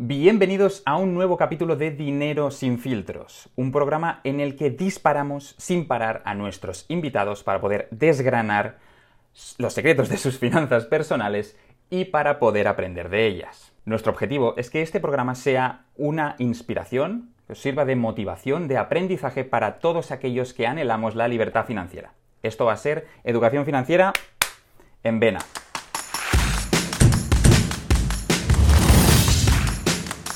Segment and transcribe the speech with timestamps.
[0.00, 5.56] Bienvenidos a un nuevo capítulo de Dinero sin filtros, un programa en el que disparamos
[5.58, 8.78] sin parar a nuestros invitados para poder desgranar
[9.58, 11.56] los secretos de sus finanzas personales
[11.90, 13.72] y para poder aprender de ellas.
[13.86, 18.78] Nuestro objetivo es que este programa sea una inspiración, que os sirva de motivación, de
[18.78, 22.12] aprendizaje para todos aquellos que anhelamos la libertad financiera.
[22.44, 24.12] Esto va a ser educación financiera
[25.02, 25.40] en vena.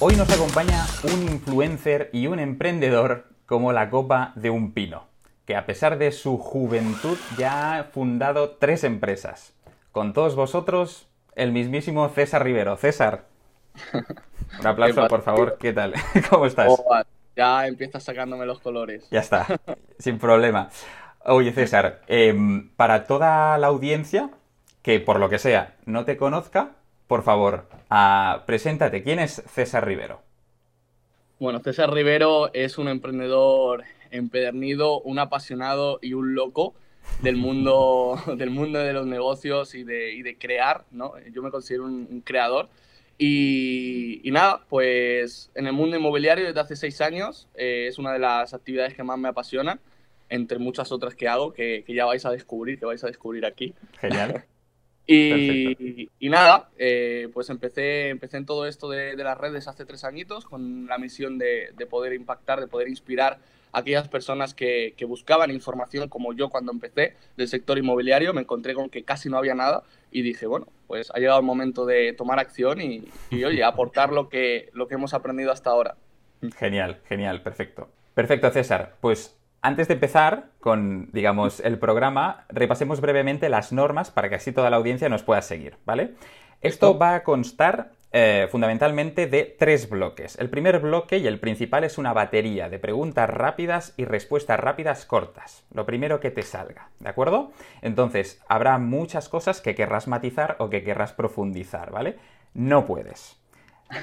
[0.05, 5.05] Hoy nos acompaña un influencer y un emprendedor como la copa de un pino,
[5.47, 9.55] que a pesar de su juventud ya ha fundado tres empresas.
[9.93, 12.77] Con todos vosotros, el mismísimo César Rivero.
[12.77, 13.27] César,
[14.59, 15.57] un aplauso, por favor.
[15.61, 15.95] ¿Qué tal?
[16.31, 16.67] ¿Cómo estás?
[16.69, 17.01] Oh,
[17.37, 19.07] ya empiezas sacándome los colores.
[19.13, 19.47] Ya está,
[20.01, 20.71] sin problema.
[21.27, 24.31] Oye, César, em, para toda la audiencia
[24.83, 26.73] que por lo que sea no te conozca,
[27.13, 27.67] por favor,
[28.47, 29.03] preséntate.
[29.03, 30.23] ¿Quién es César Rivero?
[31.39, 36.73] Bueno, César Rivero es un emprendedor empedernido, un apasionado y un loco
[37.21, 41.13] del mundo, del mundo de los negocios y de, crear, ¿no?
[41.31, 42.71] Yo me considero un, creador.
[43.19, 48.21] Y, nada, pues en el mundo inmobiliario desde hace seis años eh, es una de
[48.21, 49.81] las actividades que más me apasionan,
[50.31, 53.45] entre muchas otras que hago, que, que ya vais a descubrir, que vais a descubrir
[53.45, 53.75] aquí.
[54.01, 54.47] Genial.
[55.07, 60.45] Y, nada, eh, pues empecé, empecé en todo esto de, las redes hace tres añitos
[60.45, 63.39] con la misión de, poder impactar, de poder inspirar
[63.73, 68.33] a aquellas personas que, buscaban información como yo cuando empecé del sector inmobiliario.
[68.33, 71.47] Me encontré con que casi no había nada y dije, bueno, pues ha llegado el
[71.47, 75.71] momento de tomar acción y, y oye, aportar lo que, lo que hemos aprendido hasta
[75.71, 75.97] ahora.
[76.59, 77.89] Genial, genial, perfecto.
[78.15, 78.97] Perfecto, César.
[79.01, 84.53] Pues antes de empezar con, digamos, el programa, repasemos brevemente las normas para que así
[84.53, 86.15] toda la audiencia nos pueda seguir, ¿vale?
[86.61, 90.37] Esto va a constar eh, fundamentalmente de tres bloques.
[90.39, 95.07] El primer bloque y el principal es una batería de preguntas rápidas y respuestas rápidas
[95.07, 95.65] cortas.
[95.73, 97.53] Lo primero que te salga, ¿de acuerdo?
[97.81, 102.17] Entonces, habrá muchas cosas que querrás matizar o que querrás profundizar, ¿vale?
[102.53, 103.42] No puedes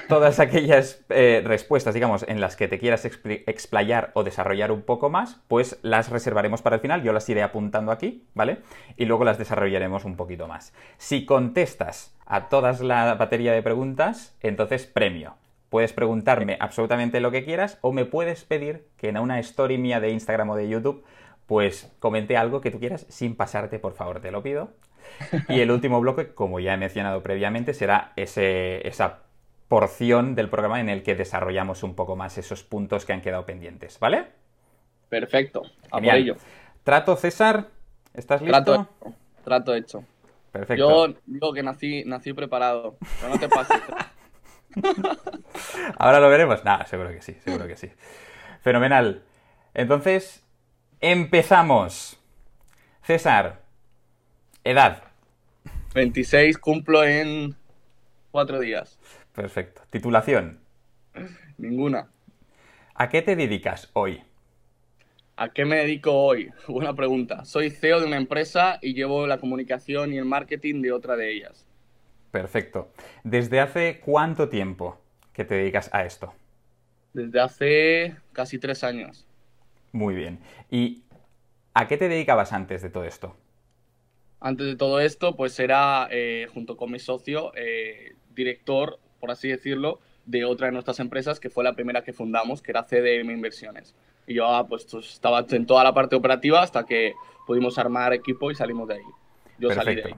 [0.08, 5.10] todas aquellas eh, respuestas, digamos, en las que te quieras explayar o desarrollar un poco
[5.10, 7.02] más, pues las reservaremos para el final.
[7.02, 8.58] Yo las iré apuntando aquí, ¿vale?
[8.96, 10.72] Y luego las desarrollaremos un poquito más.
[10.98, 15.34] Si contestas a todas la batería de preguntas, entonces premio.
[15.68, 20.00] Puedes preguntarme absolutamente lo que quieras o me puedes pedir que en una story mía
[20.00, 21.04] de Instagram o de YouTube
[21.46, 24.70] pues comente algo que tú quieras sin pasarte, por favor, te lo pido.
[25.48, 29.24] Y el último bloque, como ya he mencionado previamente, será ese, esa
[29.70, 33.46] porción del programa en el que desarrollamos un poco más esos puntos que han quedado
[33.46, 34.26] pendientes, ¿vale?
[35.08, 36.34] Perfecto, a por ello.
[36.82, 37.68] Trato, César,
[38.12, 38.64] ¿estás listo?
[38.64, 39.14] Trato hecho.
[39.44, 40.04] Trato hecho.
[40.50, 40.74] Perfecto.
[41.08, 43.80] Yo digo que nací, nací preparado, pero no te pases.
[45.98, 46.64] Ahora lo veremos.
[46.64, 47.92] Nada, seguro que sí, seguro que sí.
[48.62, 49.22] Fenomenal.
[49.72, 50.44] Entonces,
[51.00, 52.18] empezamos.
[53.02, 53.62] César,
[54.64, 55.04] edad.
[55.94, 57.54] 26, cumplo en
[58.32, 58.99] cuatro días.
[59.40, 59.80] Perfecto.
[59.88, 60.58] ¿Titulación?
[61.56, 62.10] Ninguna.
[62.94, 64.22] ¿A qué te dedicas hoy?
[65.34, 66.50] ¿A qué me dedico hoy?
[66.68, 67.46] Buena pregunta.
[67.46, 71.32] Soy CEO de una empresa y llevo la comunicación y el marketing de otra de
[71.32, 71.66] ellas.
[72.30, 72.92] Perfecto.
[73.24, 75.00] ¿Desde hace cuánto tiempo
[75.32, 76.34] que te dedicas a esto?
[77.14, 79.26] Desde hace casi tres años.
[79.92, 80.38] Muy bien.
[80.70, 81.04] ¿Y
[81.72, 83.34] a qué te dedicabas antes de todo esto?
[84.38, 89.48] Antes de todo esto, pues era, eh, junto con mi socio, eh, director por así
[89.48, 93.30] decirlo, de otra de nuestras empresas que fue la primera que fundamos, que era CDM
[93.30, 93.94] Inversiones.
[94.26, 97.14] Y yo ah, pues, estaba en toda la parte operativa hasta que
[97.46, 99.04] pudimos armar equipo y salimos de ahí.
[99.58, 100.14] Yo salí de ahí.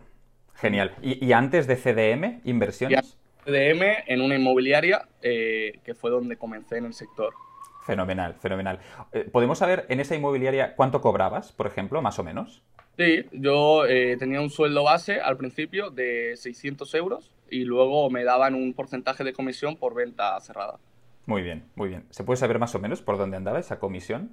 [0.54, 0.92] Genial.
[1.02, 3.18] ¿Y, antes de CDM Inversiones?
[3.44, 7.34] CDM en una inmobiliaria eh, que fue donde comencé en el sector.
[7.84, 8.78] Fenomenal, fenomenal.
[9.12, 12.62] Eh, ¿Podemos saber en esa inmobiliaria cuánto cobrabas, por ejemplo, más o menos?
[12.96, 18.22] Sí, yo eh, tenía un sueldo base al principio de 600 euros y luego me
[18.24, 20.78] daban un porcentaje de comisión por venta cerrada.
[21.26, 22.04] Muy bien, muy bien.
[22.10, 24.30] ¿Se puede saber más o menos por dónde andaba esa comisión?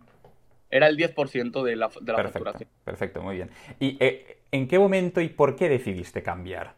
[0.71, 2.69] Era el 10% de la, de la perfecto, facturación.
[2.83, 3.49] Perfecto, muy bien.
[3.79, 6.75] ¿Y eh, en qué momento y por qué decidiste cambiar?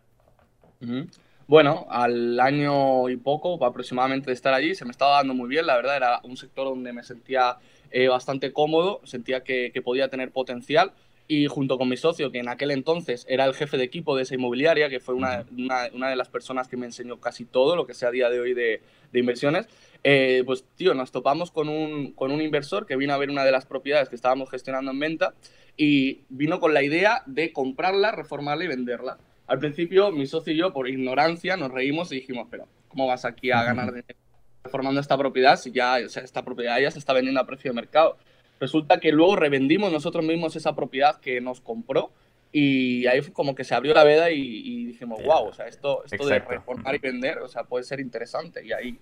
[1.48, 5.66] Bueno, al año y poco aproximadamente de estar allí, se me estaba dando muy bien,
[5.68, 7.58] la verdad, era un sector donde me sentía
[7.92, 10.94] eh, bastante cómodo, sentía que, que podía tener potencial
[11.28, 14.24] y junto con mi socio, que en aquel entonces era el jefe de equipo de
[14.24, 15.46] esa inmobiliaria, que fue una,
[15.94, 18.40] una, de las personas que me enseñó casi todo lo que sea a día de
[18.40, 18.82] hoy de,
[19.12, 19.68] de inversiones,
[20.04, 23.46] eh, pues tío, nos topamos con un, con un inversor que vino a ver una
[23.46, 25.34] de las propiedades que estábamos gestionando en venta
[25.78, 29.18] y vino con la idea de comprarla, reformarla y venderla.
[29.48, 33.26] Al principio, mi socio y yo, por ignorancia, nos reímos y dijimos, pero ¿cómo vas
[33.26, 34.20] aquí a ganar dinero
[34.64, 37.72] reformando esta propiedad si ya o sea, esta propiedad ya se está vendiendo a precio
[37.72, 38.18] de mercado?
[38.62, 42.12] Resulta que luego revendimos nosotros mismos esa propiedad que nos compró
[42.52, 46.04] y ahí fue como que se abrió la veda y, dijimos, wow, o sea, esto,
[46.06, 48.64] esto de reformar y vender, o sea, puede ser interesante.
[48.64, 49.00] Y ahí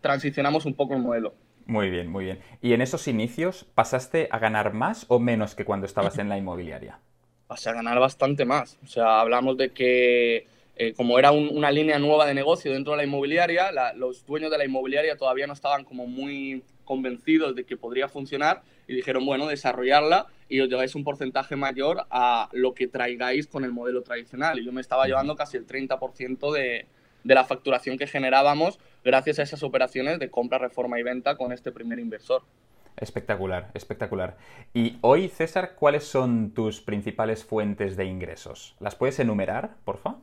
[0.00, 1.34] transicionamos un poco el modelo.
[1.66, 2.40] Muy bien, muy bien.
[2.62, 6.38] ¿Y en esos inicios pasaste a ganar más o menos que cuando estabas en la
[6.38, 6.98] inmobiliaria?
[7.48, 8.78] Pasé a ganar bastante más.
[8.82, 12.96] O sea, hablamos de que eh, como era una línea nueva de negocio dentro de
[12.96, 17.76] la inmobiliaria, los dueños de la inmobiliaria todavía no estaban como muy convencidos de que
[17.76, 22.88] podría funcionar y dijeron, bueno, desarrollarla y os lleváis un porcentaje mayor a lo que
[22.88, 24.58] traigáis con el modelo tradicional.
[24.58, 26.86] Y yo me estaba llevando casi el 30% de,
[27.24, 31.52] de la facturación que generábamos gracias a esas operaciones de compra, reforma y venta con
[31.52, 32.42] este primer inversor.
[32.96, 34.36] Espectacular, espectacular.
[34.74, 38.76] Y hoy, César, ¿cuáles son tus principales fuentes de ingresos?
[38.80, 40.16] ¿Las puedes enumerar, porfa?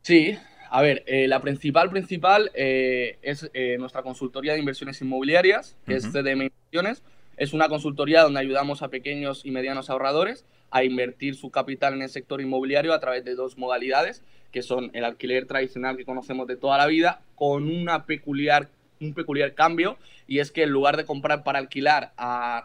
[0.00, 0.38] Sí,
[0.70, 5.96] a ver, eh, la principal, principal eh, es eh, nuestra consultoría de inversiones inmobiliarias, que
[5.96, 7.02] es CDM Inversiones.
[7.36, 12.02] Es una consultoría donde ayudamos a pequeños y medianos ahorradores a invertir su capital en
[12.02, 16.46] el sector inmobiliario a través de dos modalidades, que son el alquiler tradicional que conocemos
[16.46, 18.68] de toda la vida, con una peculiar,
[19.00, 22.12] un peculiar cambio, y es que en lugar de comprar para alquilar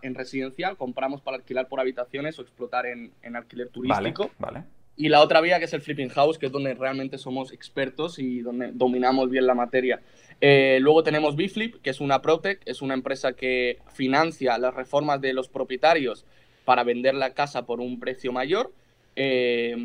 [0.01, 4.31] en residencial, compramos para alquilar por habitaciones o explotar en, alquiler turístico.
[4.39, 4.63] Vale,
[4.97, 8.17] Y la otra vía que es el flipping house, que es donde realmente somos expertos
[8.17, 10.01] y donde dominamos bien la materia.
[10.41, 15.21] Eh, luego tenemos Biflip, que es una Protec, es una empresa que financia las reformas
[15.21, 16.25] de los propietarios
[16.65, 18.73] para vender la casa por un precio mayor.
[19.15, 19.75] Eh,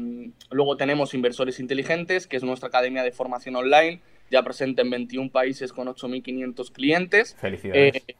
[0.50, 4.00] luego tenemos Inversores Inteligentes, que es nuestra academia de formación online,
[4.30, 7.36] ya presente en 21 países con 8.500 clientes.
[7.38, 7.96] Felicidades.
[7.96, 8.16] Eh,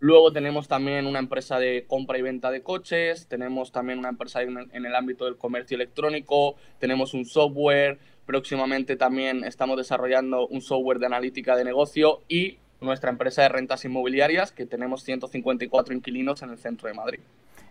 [0.00, 4.42] luego tenemos también una empresa de compra y venta de coches, tenemos también una empresa
[4.42, 10.98] en, el ámbito del comercio electrónico, tenemos un software, próximamente también estamos desarrollando un software
[10.98, 16.50] de analítica de negocio y nuestra empresa de rentas inmobiliarias, que tenemos 154 inquilinos en
[16.50, 17.20] el centro de Madrid.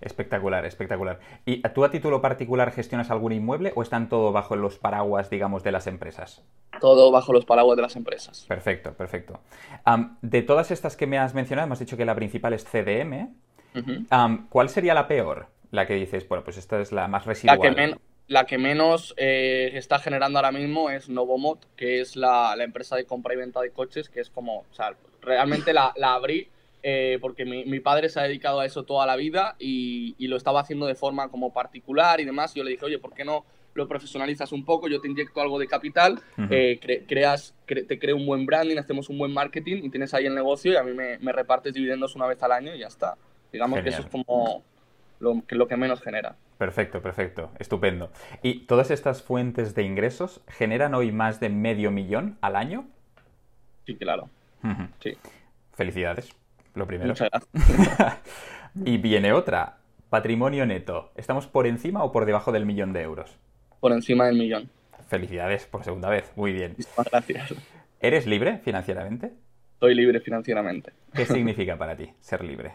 [0.04, 1.20] Espectacular, espectacular.
[1.46, 5.64] ¿Y tú a título particular gestionas algún inmueble o están todo bajo los paraguas, digamos,
[5.64, 6.44] de las empresas?
[6.82, 8.46] Todo bajo los paraguas de las empresas.
[8.48, 9.40] Perfecto, perfecto.
[10.22, 13.30] de todas estas que me has mencionado, me has dicho que la principal es CDM.
[14.50, 15.48] ¿Cuál sería la peor?
[15.72, 17.58] La que dices, bueno, pues esta es la más residual.
[18.28, 23.06] La que, menos eh, está generando ahora mismo es Novomot, que es la, empresa de
[23.06, 26.48] compra y venta de coches, que es como, o sea, realmente la, la abrí
[26.86, 30.60] eh, porque mi, padre se ha dedicado a eso toda la vida y, lo estaba
[30.60, 32.54] haciendo de forma como particular y demás.
[32.54, 34.90] yo le dije, oye, ¿por qué no lo profesionalizas un poco?
[34.90, 36.20] Yo te inyecto algo de capital,
[36.50, 40.36] eh, creas, te creo un buen branding, hacemos un buen marketing y tienes ahí el
[40.36, 43.16] negocio y a mí me, repartes dividendos una vez al año y ya está.
[43.52, 44.64] Digamos que eso es como
[45.20, 46.36] lo que, lo que menos genera.
[46.58, 48.12] Perfecto, perfecto, estupendo.
[48.42, 52.88] ¿Y todas estas fuentes de ingresos generan hoy más de medio millón al año?
[53.86, 54.30] Sí, claro.
[55.02, 55.18] Sí.
[55.74, 56.34] Felicidades
[56.76, 57.14] lo primero.
[58.86, 59.78] y viene otra.
[60.10, 61.12] Patrimonio neto.
[61.16, 63.36] ¿Estamos por encima o por debajo del millón de euros?
[63.80, 64.70] Por encima del millón.
[65.08, 66.32] Felicidades por segunda vez.
[66.36, 66.76] Muy bien.
[67.12, 67.54] Gracias.
[68.00, 69.32] ¿Eres libre financieramente?
[69.80, 70.92] Soy libre financieramente.
[71.14, 72.74] ¿Qué significa para ti ser libre?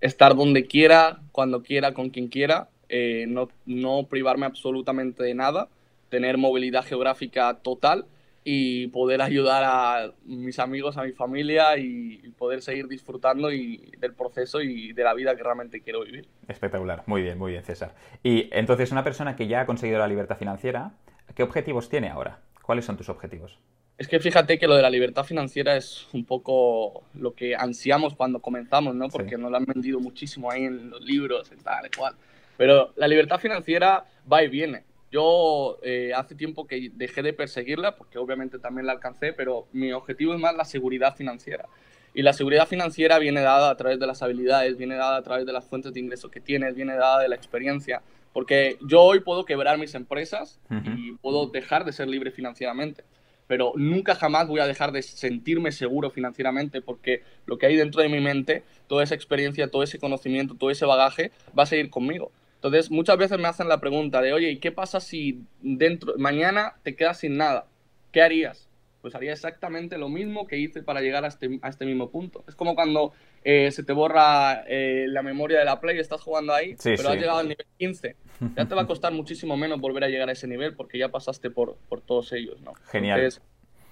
[0.00, 2.68] Estar donde quiera, cuando quiera, con quien quiera.
[2.88, 5.68] Eh, no, no privarme absolutamente de nada.
[6.08, 8.06] Tener movilidad geográfica total
[8.42, 14.14] y poder ayudar a mis amigos, a mi familia y poder seguir disfrutando y, del
[14.14, 16.26] proceso y de la vida que realmente quiero vivir.
[16.48, 17.94] Espectacular, muy bien, muy bien César.
[18.22, 20.92] Y entonces una persona que ya ha conseguido la libertad financiera,
[21.34, 22.40] ¿qué objetivos tiene ahora?
[22.62, 23.58] ¿Cuáles son tus objetivos?
[23.98, 28.14] Es que fíjate que lo de la libertad financiera es un poco lo que ansiamos
[28.14, 29.08] cuando comenzamos, ¿no?
[29.10, 32.14] Porque nos lo han vendido muchísimo ahí en los libros y tal y cual.
[32.56, 34.84] Pero la libertad financiera va y viene.
[35.10, 39.92] Yo eh, hace tiempo que dejé de perseguirla, porque obviamente también la alcancé, pero mi
[39.92, 41.66] objetivo es más la seguridad financiera.
[42.12, 45.46] Y la seguridad financiera viene dada a través de las habilidades, viene dada a través
[45.46, 48.02] de las fuentes de ingreso que tienes, viene dada de la experiencia.
[48.32, 53.02] Porque yo hoy puedo quebrar mis empresas y puedo dejar de ser libre financieramente,
[53.48, 58.02] pero nunca jamás voy a dejar de sentirme seguro financieramente porque lo que hay dentro
[58.02, 61.90] de mi mente, toda esa experiencia, todo ese conocimiento, todo ese bagaje va a seguir
[61.90, 62.30] conmigo.
[62.60, 66.74] Entonces, muchas veces me hacen la pregunta de, oye, ¿y qué pasa si dentro, mañana
[66.82, 67.64] te quedas sin nada?
[68.12, 68.68] ¿Qué harías?
[69.00, 72.44] Pues haría exactamente lo mismo que hice para llegar a este, a este mismo punto.
[72.46, 73.14] Es como cuando
[73.44, 77.16] eh, se te borra eh, la memoria de la Play, estás jugando ahí, pero has
[77.16, 78.16] llegado al nivel 15.
[78.54, 81.08] Ya te va a costar muchísimo menos volver a llegar a ese nivel porque ya
[81.08, 82.74] pasaste por, por todos ellos, ¿no?
[82.90, 83.32] Genial.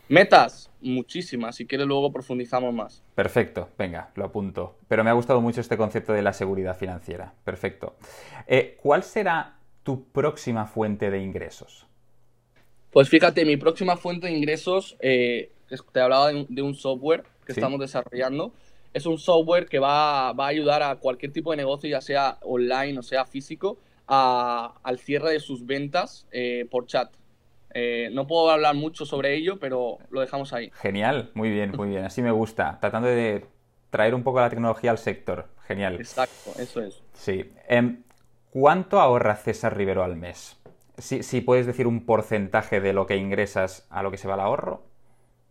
[0.09, 1.57] Metas, muchísimas.
[1.57, 3.03] Si quieres, luego profundizamos más.
[3.15, 4.77] Perfecto, venga, lo apunto.
[4.89, 7.35] Pero me ha gustado mucho este concepto de la seguridad financiera.
[7.45, 7.97] Perfecto.
[8.47, 11.87] Eh, ¿Cuál será tu próxima fuente de ingresos?
[12.91, 15.53] Pues fíjate, mi próxima fuente de ingresos, eh,
[15.93, 18.53] te hablaba de un, software que estamos desarrollando.
[18.95, 22.39] Es un software que va, va, a ayudar a cualquier tipo de negocio, ya sea
[22.43, 27.13] online o sea físico, a, al cierre de sus ventas eh, por chat.
[27.75, 30.71] Eh, no puedo hablar mucho sobre ello, pero lo dejamos ahí.
[30.75, 32.05] Genial, muy bien, muy bien.
[32.05, 32.79] Así me gusta.
[32.81, 33.47] Tratando de
[33.91, 35.49] traer un poco la tecnología al sector.
[35.67, 35.97] Genial.
[35.97, 37.03] Exacto, eso es.
[37.13, 37.53] Sí.
[37.69, 38.03] Em,
[38.51, 40.57] ¿Cuánto ahorra César Rivero al mes?
[40.99, 44.41] Si, puedes decir un porcentaje de lo que ingresas a lo que se va al
[44.41, 44.83] ahorro.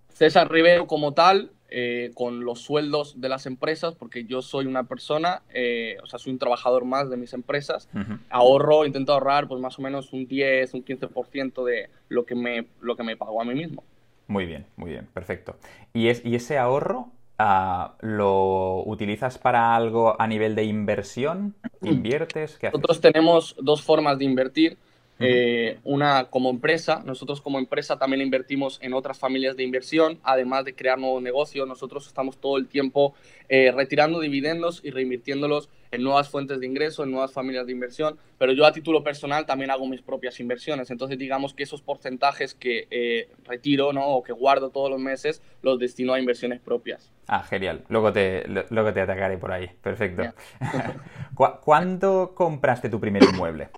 [0.09, 4.83] César Rivero como tal, eh, con los sueldos de las empresas, porque yo soy una
[4.83, 7.89] persona, eh, o sea, soy un trabajador más de mis empresas,
[8.29, 12.67] ahorro, intento ahorrar pues más o menos un 10, un 15% de lo que, me,
[12.81, 13.83] lo que me pago a mí mismo.
[14.27, 15.55] Muy bien, muy bien, perfecto.
[15.93, 21.55] ¿Y, es, y ese ahorro Ah, ¿Lo utilizas para algo a nivel de inversión?
[21.83, 22.57] ¿Inviertes?
[22.63, 24.77] Nosotros tenemos dos formas de invertir.
[25.19, 30.65] Eh, una como empresa, nosotros como empresa también invertimos en otras familias de inversión, además
[30.65, 33.15] de crear nuevos negocios, nosotros estamos todo el tiempo
[33.49, 38.17] eh, retirando dividendos y reinvirtiéndolos en nuevas fuentes de ingreso, en nuevas familias de inversión,
[38.37, 42.53] pero yo a título personal también hago mis propias inversiones, entonces digamos que esos porcentajes
[42.53, 44.05] que eh, retiro ¿no?
[44.05, 47.11] o que guardo todos los meses los destino a inversiones propias.
[47.27, 47.83] Ah, genial.
[47.89, 49.69] Luego te, luego te atacaré por ahí.
[49.81, 50.23] Perfecto.
[51.63, 53.69] ¿Cuándo compraste tu primer inmueble?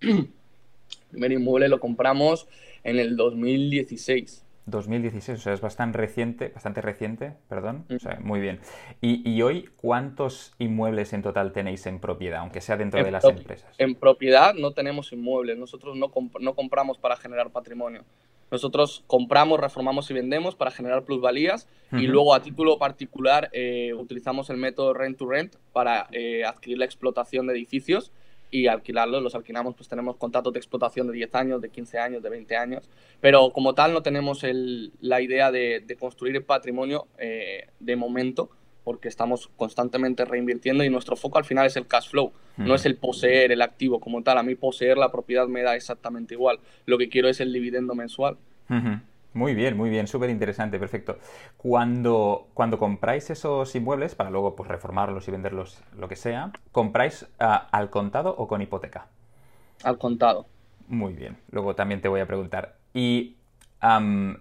[1.14, 2.48] primer inmueble lo compramos
[2.82, 4.44] en el 2016.
[4.66, 7.84] 2016, o sea, es bastante reciente, bastante reciente, perdón.
[7.94, 8.60] O sea, muy bien.
[9.00, 13.70] Y, hoy cuántos inmuebles en total tenéis en propiedad, aunque sea dentro de las empresas?
[13.78, 18.04] En propiedad no tenemos inmuebles, nosotros no, no compramos para generar patrimonio.
[18.50, 24.48] Nosotros compramos, reformamos y vendemos para generar plusvalías y luego a título particular eh, utilizamos
[24.50, 28.12] el método rent to rent para eh, adquirir la explotación de edificios
[28.50, 29.22] y alquilarlos.
[29.22, 32.56] Los alquilamos, pues tenemos contratos de explotación de 10 años, de 15 años, de 20
[32.56, 32.88] años,
[33.20, 34.44] pero como tal no tenemos
[35.00, 38.50] la idea de, construir el patrimonio eh, de momento
[38.84, 42.84] porque estamos constantemente reinvirtiendo y nuestro foco al final es el cash flow, no es
[42.84, 44.36] el poseer el activo como tal.
[44.36, 46.60] A mí poseer la propiedad me da exactamente igual.
[46.84, 48.36] Lo que quiero es el dividendo mensual.
[49.34, 51.18] Muy bien, muy bien, súper interesante, perfecto.
[51.56, 57.26] Cuando, cuando compráis esos inmuebles, para luego pues, reformarlos y venderlos, lo que sea, ¿compráis
[57.40, 59.08] ah, al contado o con hipoteca?
[59.82, 60.46] Al contado.
[60.86, 62.76] Muy bien, luego también te voy a preguntar.
[62.94, 63.36] Y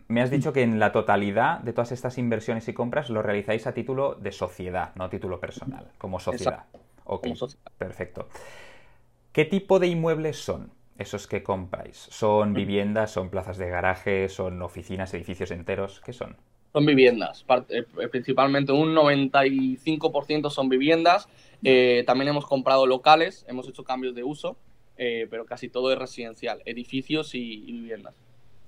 [0.07, 3.67] me has dicho que en la totalidad de todas estas inversiones y compras lo realizáis
[3.67, 6.65] a título de sociedad, no a título personal, como sociedad.
[7.03, 7.27] Ok,
[7.77, 8.29] perfecto.
[9.33, 10.71] ¿Qué tipo de inmuebles son?
[10.97, 11.97] Esos que compráis?
[11.97, 12.53] ¿Son mm.
[12.53, 16.01] viviendas, son plazas de garaje, son oficinas, edificios enteros?
[16.05, 16.35] ¿Qué son?
[16.73, 21.29] Son viviendas, eh, principalmente un 95% son viviendas.
[21.63, 24.57] Eh, también hemos comprado locales, hemos hecho cambios de uso,
[24.97, 28.15] eh, pero casi todo es residencial, edificios y, viviendas.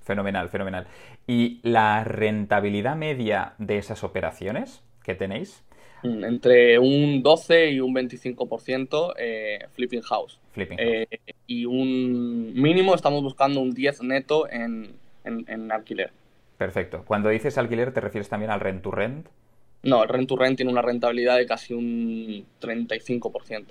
[0.03, 0.85] Fenomenal, fenomenal.
[1.25, 5.64] ¿Y la rentabilidad media de esas operaciones que tenéis?
[6.05, 10.39] Entre un 12 y un 25% eh, flipping house.
[10.55, 11.07] Eh,
[11.47, 14.95] y un mínimo estamos buscando un 10 neto en,
[15.71, 16.11] alquiler.
[16.57, 17.03] Perfecto.
[17.05, 19.27] Cuando dices alquiler, ¿te refieres también al rent to rent?
[19.83, 23.65] No, el rent to rent tiene una rentabilidad de casi un 35%.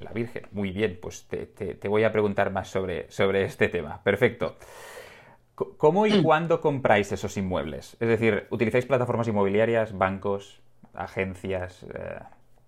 [0.00, 4.02] La Virgen, muy bien, pues te, voy a preguntar más sobre, sobre este tema.
[4.02, 4.56] Perfecto.
[5.54, 7.96] ¿Cómo y cuándo compráis esos inmuebles?
[8.00, 10.60] Es decir, ¿utilizáis plataformas inmobiliarias, bancos?
[10.94, 11.84] Agencias?
[11.94, 12.20] Eh.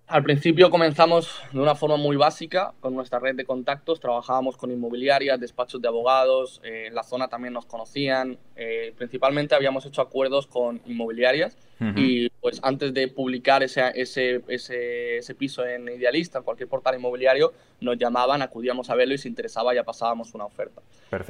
[0.07, 3.99] Al principio comenzamos de una forma muy básica con nuestra red de contactos.
[3.99, 8.37] Trabajábamos con inmobiliarias, despachos de abogados, eh, en la zona también nos conocían.
[8.55, 15.17] Eh, principalmente habíamos hecho acuerdos con inmobiliarias y pues antes de publicar ese, ese, ese,
[15.17, 19.27] ese, piso en Idealista, en cualquier portal inmobiliario, nos llamaban, acudíamos a verlo y si
[19.27, 20.81] interesaba ya pasábamos una oferta.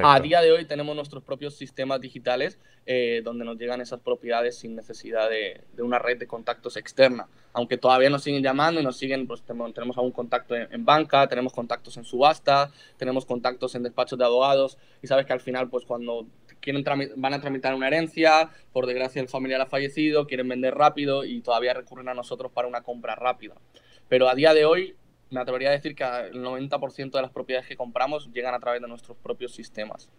[0.04, 4.58] A día de hoy tenemos nuestros propios sistemas digitales eh, donde nos llegan esas propiedades
[4.58, 7.28] sin necesidad de, de, una red de contactos externa.
[7.54, 11.54] Aunque todavía nos siguen llamando y nos siguen, pues tenemos algún contacto en, banca, tenemos
[11.54, 15.86] contactos en subasta, tenemos contactos en despachos de abogados y sabes que al final, pues
[15.86, 16.28] cuando
[16.65, 16.84] quieren
[17.15, 21.41] van a tramitar una herencia, por desgracia el familiar ha fallecido, quieren vender rápido y
[21.41, 23.55] todavía recurren a nosotros para una compra rápida.
[24.10, 24.95] Pero a día de hoy
[25.29, 28.81] me atrevería a decir que el 90% de las propiedades que compramos llegan a través
[28.81, 30.10] de nuestros propios sistemas.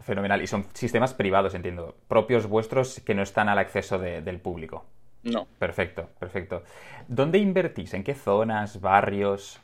[0.00, 0.40] Fenomenal.
[0.42, 1.96] Y son sistemas privados, entiendo.
[2.08, 4.86] Propios vuestros que no están al acceso del público.
[5.24, 5.46] No.
[5.58, 6.62] Perfecto, perfecto.
[7.08, 7.94] ¿Dónde invertís?
[7.94, 9.60] ¿En qué zonas, barrios?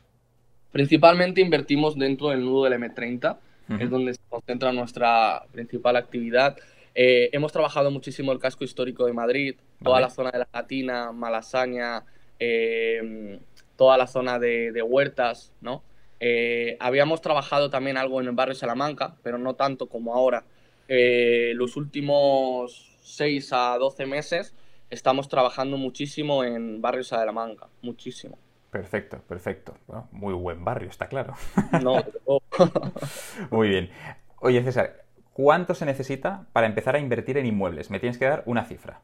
[0.72, 3.38] Principalmente invertimos dentro del nudo del M30
[3.68, 6.56] es donde se concentra nuestra principal actividad.
[6.94, 11.12] Eh, hemos trabajado muchísimo el casco histórico de Madrid, toda la zona de la Latina,
[11.12, 12.04] Malasaña,
[12.38, 13.38] eh,
[13.76, 15.82] toda la zona de, Huertas, ¿no?
[16.20, 20.44] Eh, habíamos trabajado también algo en el barrio Salamanca, pero no tanto como ahora.
[20.88, 24.54] los últimos 6 a 12 meses
[24.90, 28.38] estamos trabajando muchísimo en la Manga, muchísimo.
[28.72, 29.76] Perfecto, perfecto.
[30.12, 31.34] muy buen barrio, está claro.
[31.82, 32.02] No,
[33.50, 33.90] Muy bien.
[34.40, 37.90] Oye, César, ¿cuánto se necesita para empezar a invertir en inmuebles?
[37.90, 39.02] Me tienes que dar una cifra.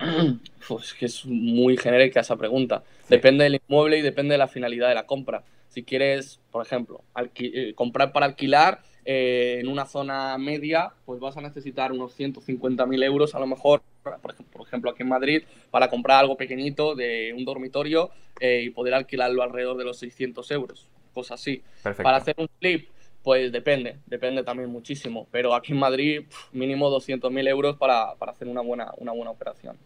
[0.66, 2.82] Pues que es muy genérica esa pregunta.
[3.08, 5.44] Depende del inmueble y depende de la finalidad de la compra.
[5.68, 7.02] Si quieres, por ejemplo,
[7.36, 13.04] eh, comprar para alquilar eh, en una zona media, pues vas a necesitar unos 150.000
[13.04, 17.44] euros a lo mejor, por ejemplo, aquí en Madrid, para comprar algo pequeñito de un
[17.44, 21.62] dormitorio eh, y poder alquilarlo alrededor de los 600 euros, cosas así.
[21.82, 22.88] Para hacer un flip,
[23.22, 28.48] pues depende, depende también muchísimo, pero aquí en Madrid mínimo 200.000 euros para, para hacer
[28.48, 29.76] una buena, una buena operación.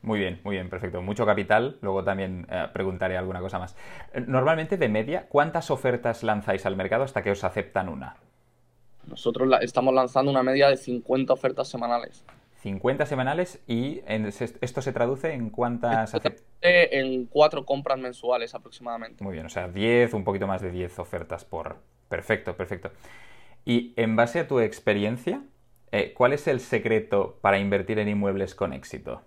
[0.00, 1.02] Muy bien, muy bien, perfecto.
[1.02, 1.76] Mucho capital.
[1.80, 3.76] Luego también eh, preguntaré alguna cosa más.
[4.26, 8.16] Normalmente, de media, ¿cuántas ofertas lanzáis al mercado hasta que os aceptan una?
[9.08, 12.24] Nosotros estamos lanzando una media de 50 ofertas semanales.
[12.60, 16.12] 50 semanales y esto se traduce en cuántas...
[16.60, 19.22] En cuatro compras mensuales aproximadamente.
[19.22, 21.76] Muy bien, o sea, 10, un poquito más de 10 ofertas por...
[22.08, 22.90] Perfecto, perfecto.
[23.64, 25.42] Y en base a tu experiencia,
[25.92, 29.22] eh, ¿cuál es el secreto para invertir en inmuebles con éxito?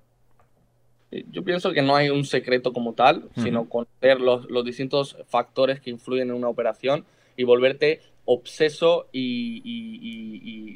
[1.11, 5.81] Yo pienso que no hay un secreto como tal, sino conocer los, los, distintos factores
[5.81, 9.61] que influyen en una operación y volverte obseso y,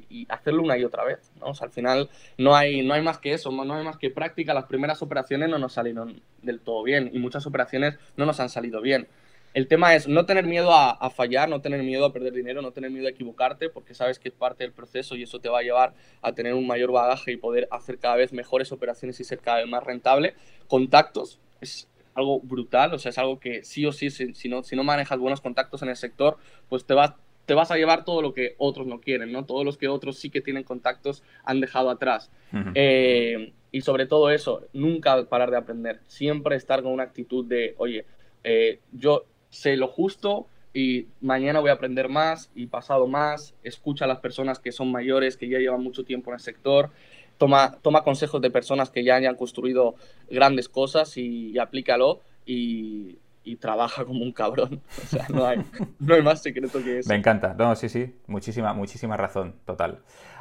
[0.09, 1.31] y, hacerlo una y otra vez.
[1.39, 1.53] ¿no?
[1.59, 4.53] al final no hay, no hay más que eso, no hay más que práctica.
[4.53, 8.49] Las primeras operaciones no nos salieron del todo bien y muchas operaciones no nos han
[8.49, 9.07] salido bien.
[9.55, 12.73] El tema es no tener miedo a, fallar, no tener miedo a perder dinero, no
[12.73, 15.59] tener miedo a equivocarte, porque sabes que es parte del proceso y eso te va
[15.59, 19.23] a llevar a tener un mayor bagaje y poder hacer cada vez mejores operaciones y
[19.23, 20.33] ser cada vez más rentable.
[20.67, 24.75] Contactos es algo brutal, o sea, es algo que sí o sí, si, no, si
[24.75, 26.37] no manejas buenos contactos en el sector,
[26.69, 27.13] pues te vas,
[27.45, 29.45] te vas a llevar todo lo que otros no quieren, ¿no?
[29.45, 32.31] Todos los que otros sí que tienen contactos han dejado atrás.
[32.73, 37.75] Eh, y sobre todo eso, nunca parar de aprender, siempre estar con una actitud de,
[37.77, 38.05] oye,
[38.45, 44.05] eh, yo sé lo justo y mañana voy a aprender más y pasado más, escucha
[44.05, 46.91] a las personas que son mayores, que ya llevan mucho tiempo en el sector,
[47.37, 49.95] toma, toma consejos de personas que ya hayan construido
[50.29, 53.17] grandes cosas y, aplícalo y,
[53.59, 54.81] trabaja como un cabrón.
[55.03, 55.63] O sea, no hay,
[55.99, 57.09] no hay más secreto que eso.
[57.09, 57.53] Me encanta.
[57.53, 59.99] No, sí, sí, muchísima, muchísima razón, total.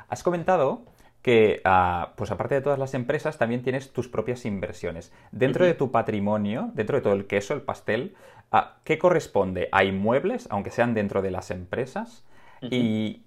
[0.08, 0.82] Has comentado
[1.24, 5.10] que, ah, pues aparte de todas las empresas, también tienes tus propias inversiones.
[5.32, 8.14] Dentro de tu patrimonio, dentro de todo el queso, el pastel,
[8.52, 12.24] ah, ¿qué corresponde a inmuebles, aunque sean dentro de las empresas?
[12.60, 13.22] y,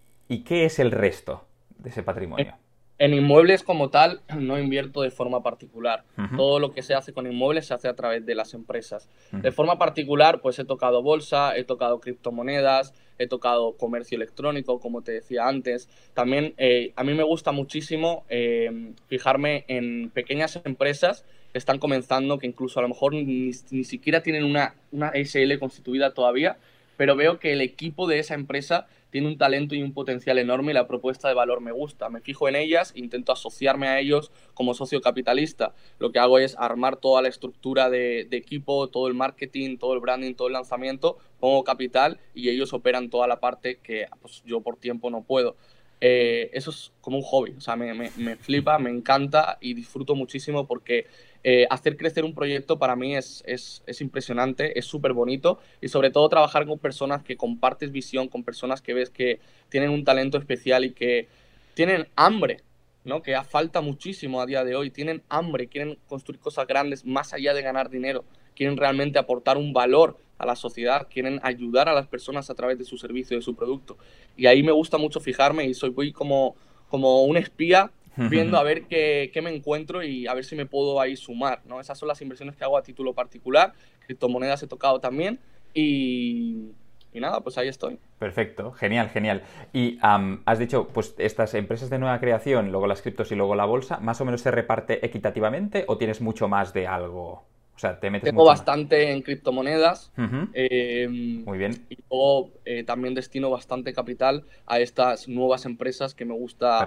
[0.46, 1.46] qué es el resto
[1.80, 2.54] de ese patrimonio?
[3.00, 6.04] En inmuebles como tal no invierto de forma particular.
[6.36, 9.10] Todo lo que se hace con inmuebles se hace a través de las empresas.
[9.32, 15.02] De forma particular, pues he tocado bolsa, he tocado criptomonedas, he tocado comercio electrónico, como
[15.02, 15.90] te decía antes.
[16.14, 22.40] También eh, a mí me gusta muchísimo eh, fijarme en pequeñas empresas que están comenzando,
[22.40, 26.58] que incluso a lo mejor ni, siquiera tienen una, una SL constituida todavía,
[26.98, 30.72] pero veo que el equipo de esa empresa tiene un talento y un potencial enorme
[30.72, 32.10] y la propuesta de valor me gusta.
[32.10, 35.74] Me fijo en ellas, intento asociarme a ellos como socio capitalista.
[36.00, 40.00] Lo que hago es armar toda la estructura de, equipo, todo el marketing, todo el
[40.00, 44.62] branding, todo el lanzamiento, pongo capital y ellos operan toda la parte que pues, yo
[44.62, 45.56] por tiempo no puedo.
[46.00, 50.14] Eh, eso es como un hobby, o sea, me, me, flipa, me encanta y disfruto
[50.14, 51.08] muchísimo porque
[51.44, 55.88] eh, hacer crecer un proyecto para mí es, es, es impresionante, es súper bonito y
[55.88, 60.04] sobre todo trabajar con personas que compartes visión, con personas que ves que tienen un
[60.04, 61.28] talento especial y que
[61.74, 62.62] tienen hambre,
[63.04, 63.22] ¿no?
[63.22, 67.54] que falta muchísimo a día de hoy, tienen hambre, quieren construir cosas grandes más allá
[67.54, 72.08] de ganar dinero, quieren realmente aportar un valor a la sociedad, quieren ayudar a las
[72.08, 73.98] personas a través de su servicio, de su producto.
[74.36, 76.56] Y ahí me gusta mucho fijarme y soy voy como,
[76.90, 80.66] como un espía viendo a ver qué, qué, me encuentro y a ver si me
[80.66, 81.80] puedo ahí sumar, ¿no?
[81.80, 83.74] Esas son las inversiones que hago a título particular,
[84.06, 85.40] criptomonedas he tocado también
[85.74, 86.72] y,
[87.14, 88.00] y nada, pues ahí estoy.
[88.20, 89.44] Perfecto, genial, genial.
[89.74, 93.66] Y has dicho, pues estas empresas de nueva creación, luego las criptos y luego la
[93.66, 97.46] bolsa, ¿más o menos se reparte equitativamente o tienes mucho más de algo?
[97.78, 100.12] O sea, te metes Tengo bastante en criptomonedas.
[100.54, 101.86] Em, Muy bien.
[101.92, 106.84] Y luego eh, también destino bastante capital a estas nuevas empresas que me gusta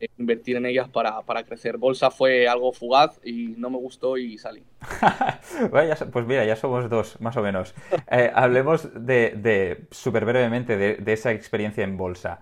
[0.00, 1.76] eh, invertir en ellas para, crecer.
[1.76, 4.64] Bolsa fue algo fugaz y no me gustó y salí.
[6.10, 7.74] pues mira, ya somos dos, más o menos.
[8.12, 12.40] Eh, hablemos de, súper brevemente de, esa experiencia en bolsa.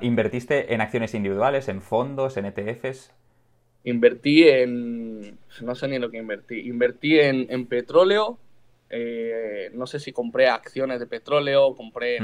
[0.00, 3.12] ¿Invertiste en acciones individuales, en fondos, en ETFs?
[3.84, 8.38] Invertí en, no sé ni lo que invertí, invertí en, petróleo,
[8.90, 12.18] eh, no sé si compré acciones de petróleo, compré,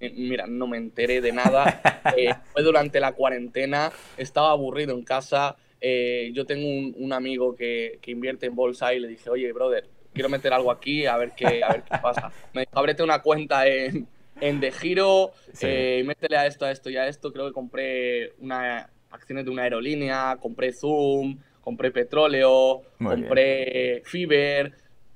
[0.00, 1.82] mira, no me enteré de nada.
[2.16, 7.98] Eh, fue durante la cuarentena, estaba aburrido en casa eh, yo tengo un, amigo que,
[8.06, 11.64] invierte en bolsa y le dije, oye, brother, quiero meter algo aquí, a ver qué,
[11.64, 12.30] a ver qué pasa.
[12.52, 14.06] Me dijo, ábrete una cuenta en,
[14.40, 17.32] en De Giro, eh, métele a esto, a esto y a esto.
[17.32, 24.72] Creo que compré una, acciones de una aerolínea, compré Zoom, compré petróleo, compré Fiber,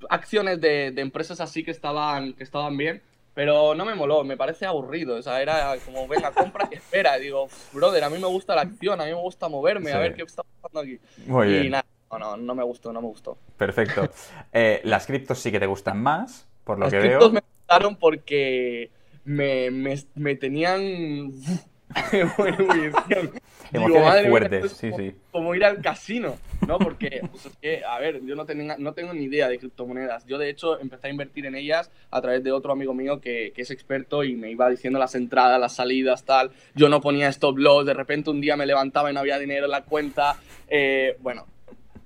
[0.09, 3.03] acciones de, de, empresas así que estaban, que estaban bien.
[3.35, 5.17] Pero no me moló, me parece aburrido.
[5.17, 7.19] O sea, era como, venga, compra y espera.
[7.19, 10.15] digo, brother, a mí me gusta la acción, a mí me gusta moverme, a ver
[10.15, 11.01] qué está pasando aquí.
[11.27, 13.37] Muy y nada, no, no, me gustó, no me gustó.
[13.57, 14.09] Perfecto.
[14.57, 17.03] Eh, las criptos sí que te gustan más, por lo que veo.
[17.03, 18.93] Las criptos me gustaron porque
[19.25, 21.33] me, me, me tenían
[23.73, 25.15] Emociones fuertes, sí, como, sí.
[25.33, 26.79] Como ir al casino, ¿no?
[26.79, 30.25] Porque, pues es que, a ver, yo no, tenía, no tengo ni idea de criptomonedas.
[30.27, 33.53] Yo, de hecho, empecé a invertir en ellas a través de otro amigo mío que,
[33.55, 36.53] que es experto y me iba diciendo las entradas, las salidas, tal.
[36.75, 39.65] Yo no ponía stop loss, de repente un día me levantaba y no había dinero
[39.65, 40.37] en la cuenta.
[40.69, 41.47] Eh, bueno,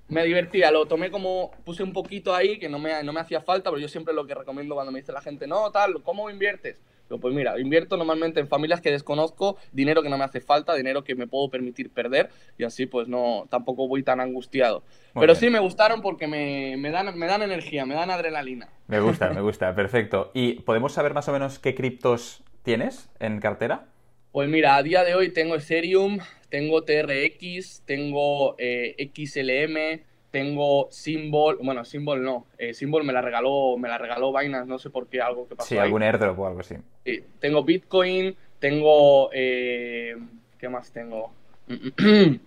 [0.09, 3.43] me divertía, lo tomé como, puse un poquito ahí, que no me, no me hacía
[3.43, 6.31] falta, pero yo siempre lo que recomiendo cuando me dice la gente, no, tal, ¿cómo
[6.31, 6.81] inviertes?
[7.17, 11.05] Pues mira, invierto normalmente en familias que desconozco, dinero que no me hace falta, dinero
[11.05, 14.83] que me puedo permitir perder y así pues no, tampoco voy tan angustiado.
[15.15, 18.69] Pero sí me gustaron porque me, dan, me dan energía, me dan adrenalina.
[18.87, 20.31] Me gusta, me gusta, perfecto.
[20.35, 23.87] ¿Y podemos saber más o menos qué criptos tienes en cartera?
[24.31, 26.19] Pues mira, a día de hoy tengo Ethereum,
[26.51, 33.77] tengo TRX, tengo eh, XLM, tengo Symbol, bueno, Symbol no, eh, Symbol me la regaló,
[33.79, 35.69] me la regaló Binance, no sé por qué, algo que pasó.
[35.69, 36.77] Sí, algún airdrop o algo así.
[37.05, 40.17] Sí, tengo Bitcoin, tengo, eh,
[40.59, 41.33] ¿qué más tengo?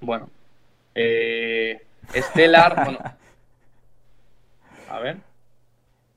[0.00, 0.28] bueno,
[0.94, 1.80] eh,
[2.14, 2.98] Stellar, bueno,
[4.88, 5.16] a ver.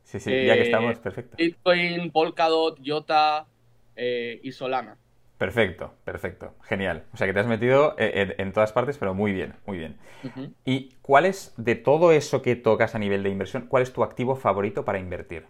[0.04, 1.38] Sí, sí, ya que estamos, perfecto.
[1.38, 3.46] Bitcoin, Polkadot, Iota
[3.96, 4.98] y Solana.
[5.40, 7.06] Perfecto, perfecto, genial.
[7.14, 9.96] O sea que te has metido eh, en, todas partes, pero muy bien, muy bien.
[10.66, 14.04] ¿Y cuál es, de todo eso que tocas a nivel de inversión, cuál es tu
[14.04, 15.46] activo favorito para invertir?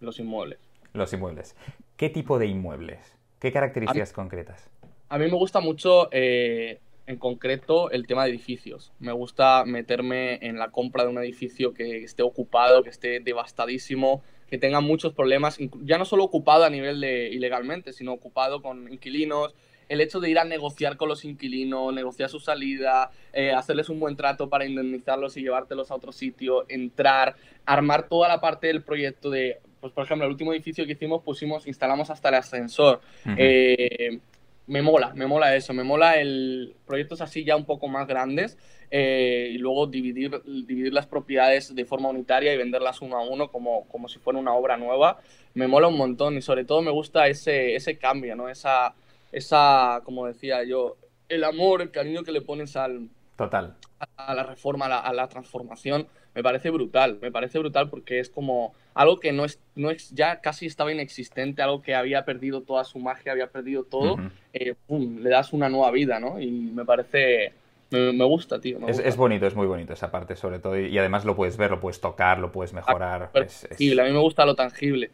[0.00, 0.58] Los inmuebles.
[0.92, 1.56] Los inmuebles.
[1.96, 3.16] ¿Qué tipo de inmuebles?
[3.38, 4.68] ¿Qué características concretas?
[5.08, 8.92] A mí me gusta mucho, eh, en concreto, el tema de edificios.
[8.98, 14.22] Me gusta meterme en la compra de un edificio que esté ocupado, que esté devastadísimo,
[14.50, 18.92] que tengan muchos problemas, ya no solo ocupado a nivel de ilegalmente, sino ocupado con
[18.92, 19.54] inquilinos,
[19.88, 23.98] el hecho de ir a negociar con los inquilinos, negociar su salida, eh, hacerles un
[23.98, 28.82] buen trato para indemnizarlos y llevártelos a otro sitio, entrar, armar toda la parte del
[28.82, 33.00] proyecto de, pues por ejemplo, el último edificio que hicimos pusimos, instalamos hasta el ascensor
[34.70, 38.56] me mola, me mola eso, me mola el proyectos así ya un poco más grandes
[38.92, 43.50] eh, y luego dividir, dividir las propiedades de forma unitaria y venderlas uno a uno
[43.50, 45.18] como, como si fuera una obra nueva.
[45.54, 48.48] Me mola un montón y sobre todo me gusta ese, ese cambio, ¿no?
[48.48, 48.94] Esa,
[49.32, 50.96] esa, como decía yo,
[51.28, 53.08] el amor, el cariño que le pones al...
[53.40, 53.74] Total.
[54.18, 58.74] A, la reforma, a la transformación me parece brutal, me parece brutal porque es como
[58.92, 62.84] algo que no es, no es ya casi estaba inexistente, algo que había perdido toda
[62.84, 64.18] su magia, había perdido todo,
[64.52, 66.38] eh, le das una nueva vida, ¿no?
[66.38, 67.54] Y me parece,
[67.88, 68.78] me, gusta, tío.
[68.86, 71.80] es, bonito, es muy bonito esa parte, sobre todo, y, además lo puedes ver, lo
[71.80, 73.30] puedes tocar, lo puedes mejorar.
[73.32, 75.12] Es, a mí me gusta lo tangible.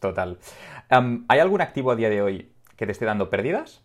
[0.00, 0.38] Total.
[1.28, 3.82] ¿Hay algún activo a día de hoy que te esté dando pérdidas?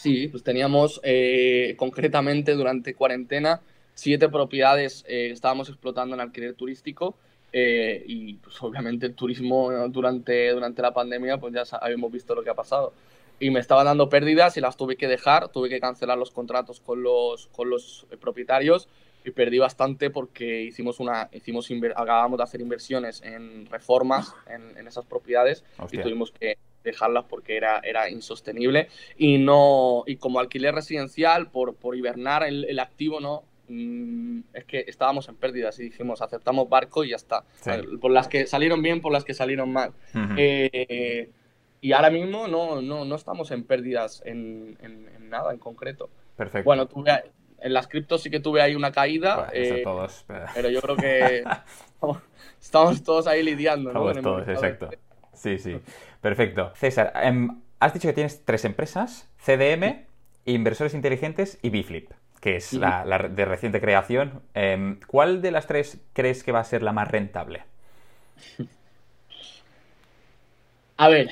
[0.00, 3.60] Sí, pues teníamos eh, concretamente durante cuarentena
[3.92, 7.16] siete propiedades eh, estábamos explotando en alquiler turístico
[7.52, 12.42] eh, y pues obviamente el turismo durante, durante la pandemia pues ya habíamos visto lo
[12.42, 12.94] que ha pasado.
[13.38, 16.80] Y me estaban dando pérdidas y las tuve que dejar, tuve que cancelar los contratos
[16.80, 18.88] con los, con los propietarios
[19.22, 24.86] y perdí bastante porque hicimos una hicimos acabamos de hacer inversiones en reformas en, en
[24.86, 30.74] esas propiedades y tuvimos que dejarlas porque era, era insostenible y no y como alquiler
[30.74, 35.84] residencial por, por hibernar el, el activo no Mm, es que estábamos en pérdidas y
[35.84, 37.44] dijimos, aceptamos barco y ya está.
[38.00, 39.92] Por las que salieron bien, por las que salieron mal.
[40.36, 41.30] Eh,
[41.80, 44.76] y ahora mismo no, no, no estamos en pérdidas en,
[45.30, 46.10] nada en concreto.
[46.36, 46.64] Perfecto.
[46.64, 47.12] Bueno, tuve,
[47.60, 49.48] en las criptos sí que tuve ahí una caída.
[49.52, 50.68] Eh, todos, pero...
[50.68, 51.44] yo creo que
[52.60, 53.90] estamos, todos ahí lidiando.
[53.90, 54.90] Estamos todos, exacto.
[55.40, 55.80] Sí, sí.
[56.20, 56.72] Perfecto.
[56.74, 60.06] César, em, has dicho que tienes tres empresas, CDM,
[60.44, 64.42] Inversores Inteligentes y Biflip que es la, de reciente creación.
[64.54, 67.64] Em, ¿Cuál de las tres crees que va a ser la más rentable?
[70.96, 71.28] A ver.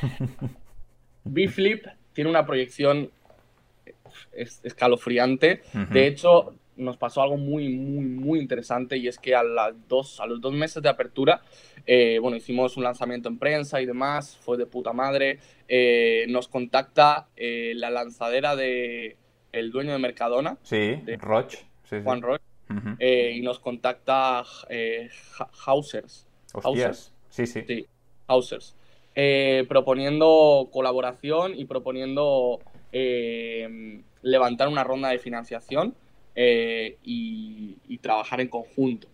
[1.24, 3.10] B-Flip tiene una proyección
[4.32, 5.62] escalofriante.
[5.90, 10.20] De hecho, nos pasó algo muy, muy, muy interesante y es que a, las dos,
[10.20, 11.42] a los dos meses de apertura,
[11.86, 15.38] eh, bueno, hicimos un lanzamiento en prensa y demás, fue de puta madre.
[15.68, 19.16] Eh, nos contacta eh, la lanzadera de
[19.52, 20.58] el dueño de Mercadona.
[20.62, 21.54] Sí, de, Roch.
[22.04, 22.40] Juan Roch.
[23.00, 24.44] y nos contacta
[25.64, 26.26] Hausers.
[26.52, 27.12] Hostias.
[27.30, 27.64] Sí, sí.
[27.66, 27.86] Sí,
[28.26, 28.74] Hausers.
[29.68, 32.60] proponiendo colaboración y proponiendo
[34.22, 35.94] levantar una ronda de financiación
[36.36, 39.08] y, trabajar en conjunto.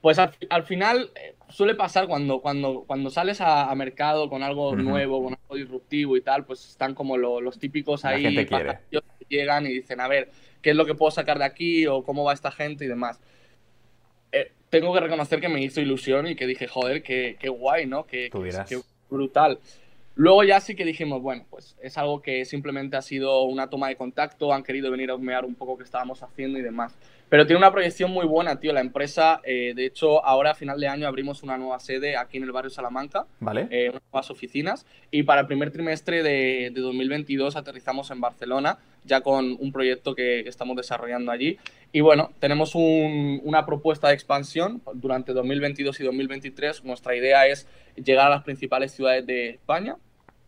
[0.00, 5.22] Pues al, final eh, suele pasar cuando, cuando, cuando sales a, mercado con algo nuevo,
[5.24, 8.78] con algo disruptivo y tal, pues están como los típicos ahí que
[9.28, 10.30] llegan y dicen, a ver,
[10.62, 13.20] ¿qué es lo que puedo sacar de aquí o cómo va esta gente y demás?
[14.32, 17.86] Eh, tengo que reconocer que me hizo ilusión y que dije, joder, qué, qué guay,
[17.86, 18.06] ¿no?
[18.06, 19.58] Qué, qué brutal.
[20.18, 23.86] Luego ya sí que dijimos, bueno, pues es algo que simplemente ha sido una toma
[23.86, 26.98] de contacto, han querido venir a humear un poco qué estábamos haciendo y demás.
[27.28, 28.72] Pero tiene una proyección muy buena, tío.
[28.72, 32.38] La empresa, eh, de hecho, ahora a final de año abrimos una nueva sede aquí
[32.38, 33.26] en el barrio Salamanca.
[33.38, 33.68] Vale.
[33.70, 34.86] Eh, unas nuevas oficinas.
[35.12, 40.40] Y para el primer trimestre de, 2022 aterrizamos en Barcelona, ya con un proyecto que,
[40.48, 41.58] estamos desarrollando allí.
[41.92, 46.82] Y bueno, tenemos una propuesta de expansión durante 2022 y 2023.
[46.82, 49.96] Nuestra idea es llegar a las principales ciudades de España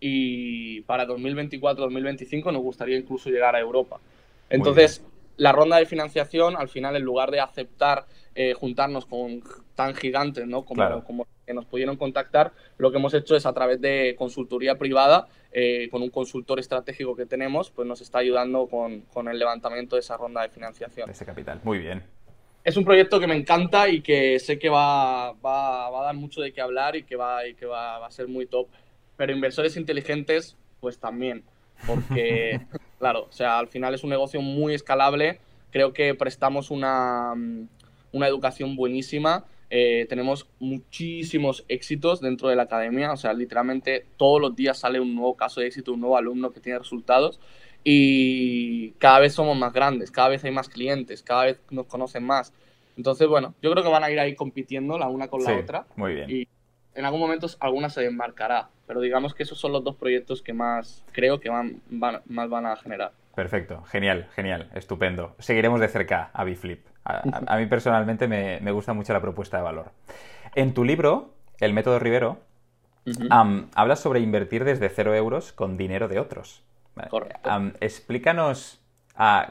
[0.01, 4.01] y para 2024-2025 nos gustaría incluso llegar a Europa.
[4.49, 5.05] Entonces,
[5.37, 9.43] la ronda de financiación, al final, en lugar de aceptar eh, juntarnos con
[9.75, 10.65] tan gigantes ¿no?
[10.65, 14.77] como, como que nos pudieron contactar, lo que hemos hecho es a través de consultoría
[14.77, 19.39] privada, eh, con un consultor estratégico que tenemos, pues nos está ayudando con, con el
[19.39, 21.11] levantamiento de esa ronda de financiación.
[21.11, 22.03] Ese capital, muy bien.
[22.63, 26.15] Es un proyecto que me encanta y que sé que va, va, va a dar
[26.15, 28.69] mucho de qué hablar y que va, y que va, va a ser muy top
[29.21, 31.45] pero inversores inteligentes, pues también,
[31.87, 32.59] porque,
[32.99, 37.69] claro, o sea, al final es un negocio muy escalable, creo que prestamos una, mm,
[38.13, 44.41] una educación buenísima, eh, tenemos muchísimos éxitos dentro de la academia, o sea, literalmente todos
[44.41, 47.41] los días sale un nuevo caso de éxito, un nuevo alumno que tiene resultados
[47.85, 52.25] y cada vez somos más grandes, cada vez hay más clientes, cada vez nos conocen
[52.25, 52.55] más.
[52.97, 55.87] Entonces, bueno, yo creo que van a ir ahí compitiendo la una con la otra.
[55.97, 56.31] Muy bien.
[56.31, 56.49] Y
[56.95, 60.53] en algún momento alguna se desmarcará pero digamos que esos son los dos proyectos que
[60.53, 63.13] más creo que van, más van a generar.
[63.37, 65.37] Perfecto, genial, genial, estupendo.
[65.39, 66.85] Seguiremos de cerca a Biflip.
[67.05, 69.93] A, mí personalmente me, gusta mucho la propuesta de valor.
[70.57, 72.39] En tu libro, El método Rivero,
[73.77, 76.65] hablas sobre invertir desde cero euros con dinero de otros.
[77.11, 77.49] Correcto.
[77.79, 78.81] explícanos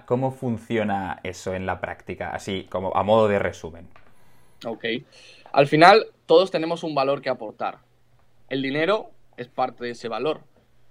[0.06, 3.88] cómo funciona eso en la práctica, así como a modo de resumen.
[4.66, 4.84] Ok.
[5.52, 7.80] Al final, todos tenemos un valor que aportar.
[8.50, 10.42] El dinero es parte de ese valor.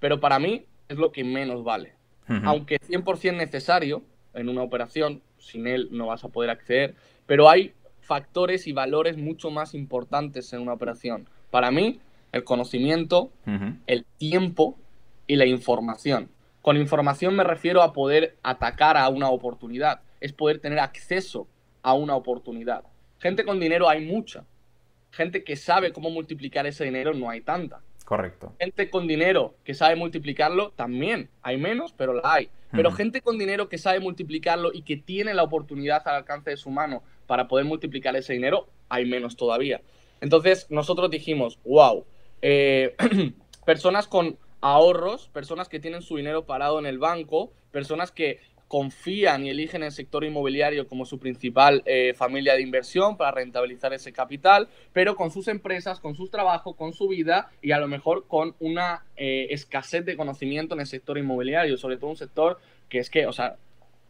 [0.00, 1.94] Pero para mí es lo que menos vale.
[2.44, 4.02] Aunque 100% necesario
[4.34, 6.94] en una operación, sin él no vas a poder acceder,
[7.24, 11.26] pero hay factores y valores mucho más importantes en una operación.
[11.50, 12.00] Para mí,
[12.32, 13.30] el conocimiento,
[13.86, 14.76] el tiempo
[15.26, 16.28] y la información.
[16.60, 21.46] Con información me refiero a poder atacar a una oportunidad, es poder tener acceso
[21.82, 22.84] a una oportunidad.
[23.18, 24.44] Gente con dinero hay mucha.
[25.10, 27.80] Gente que sabe cómo multiplicar ese dinero no hay tanta.
[28.04, 28.54] Correcto.
[28.58, 31.28] Gente con dinero que sabe multiplicarlo, también.
[31.42, 32.48] Hay menos, pero la hay.
[32.70, 36.56] Pero gente con dinero que sabe multiplicarlo y que tiene la oportunidad al alcance de
[36.56, 39.80] su mano para poder multiplicar ese dinero, hay menos todavía.
[40.20, 42.04] Entonces nosotros dijimos, wow,
[42.42, 42.94] eh,
[43.66, 49.44] personas con ahorros, personas que tienen su dinero parado en el banco, personas que confían
[49.44, 54.12] y eligen el sector inmobiliario como su principal eh, familia de inversión para rentabilizar ese
[54.12, 58.26] capital, pero con sus empresas, con sus trabajos, con su vida y a lo mejor
[58.28, 62.98] con una eh, escasez de conocimiento en el sector inmobiliario, sobre todo un sector que
[62.98, 63.56] es que, o sea,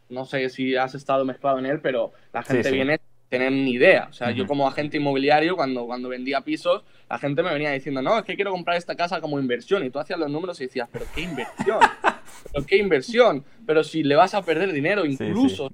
[0.09, 4.09] no sé si has estado mezclado en él, pero la gente viene tener ni idea.
[4.11, 8.03] O sea, yo como agente inmobiliario, cuando, cuando vendía pisos, la gente me venía diciendo,
[8.03, 9.85] no, es que quiero comprar esta casa como inversión.
[9.85, 11.79] Y tú hacías los números y decías, pero qué inversión,
[12.53, 15.71] pero qué inversión, pero si le vas a perder dinero incluso.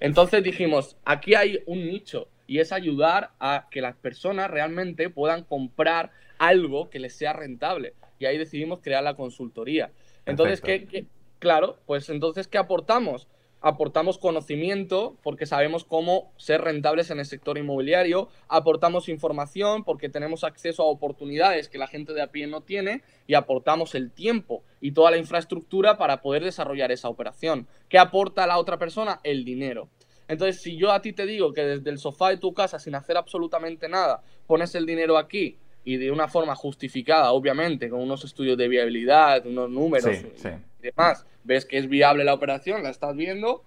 [0.00, 5.44] Entonces dijimos, aquí hay un nicho y es ayudar a que las personas realmente puedan
[5.44, 7.94] comprar algo que les sea rentable.
[8.18, 9.92] Y ahí decidimos crear la consultoría.
[10.26, 11.06] Entonces, ¿qué, qué,
[11.38, 13.28] claro, pues entonces, ¿qué aportamos?
[13.60, 20.44] Aportamos conocimiento porque sabemos cómo ser rentables en el sector inmobiliario, aportamos información porque tenemos
[20.44, 24.62] acceso a oportunidades que la gente de a pie no tiene y aportamos el tiempo
[24.80, 27.66] y toda la infraestructura para poder desarrollar esa operación.
[27.88, 29.20] ¿Qué aporta la otra persona?
[29.22, 29.88] El dinero.
[30.28, 32.94] Entonces, si yo a ti te digo que desde el sofá de tu casa, sin
[32.94, 38.24] hacer absolutamente nada, pones el dinero aquí y de una forma justificada, obviamente, con unos
[38.24, 43.16] estudios de viabilidad, unos números y demás, ves que es viable la operación, la estás
[43.16, 43.64] viendo,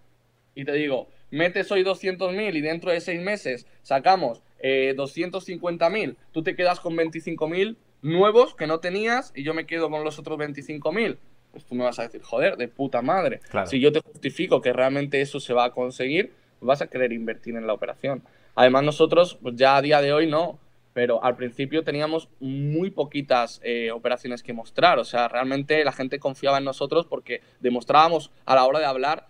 [0.56, 6.44] y te digo, metes hoy 200.000 y dentro de seis meses sacamos eh, 250.000, tú
[6.44, 10.38] te quedas con 25.000 nuevos que no tenías y yo me quedo con los otros
[10.38, 11.18] 25.000.
[11.52, 13.40] Pues tú me vas a decir, joder, de puta madre.
[13.66, 17.56] Si yo te justifico que realmente eso se va a conseguir, vas a querer invertir
[17.56, 18.24] en la operación.
[18.56, 20.60] Además, nosotros, pues ya a día de hoy no,
[20.94, 25.00] pero al principio teníamos muy poquitas eh, operaciones que mostrar.
[25.00, 29.28] O sea, realmente la gente confiaba en nosotros porque demostrábamos a la hora de hablar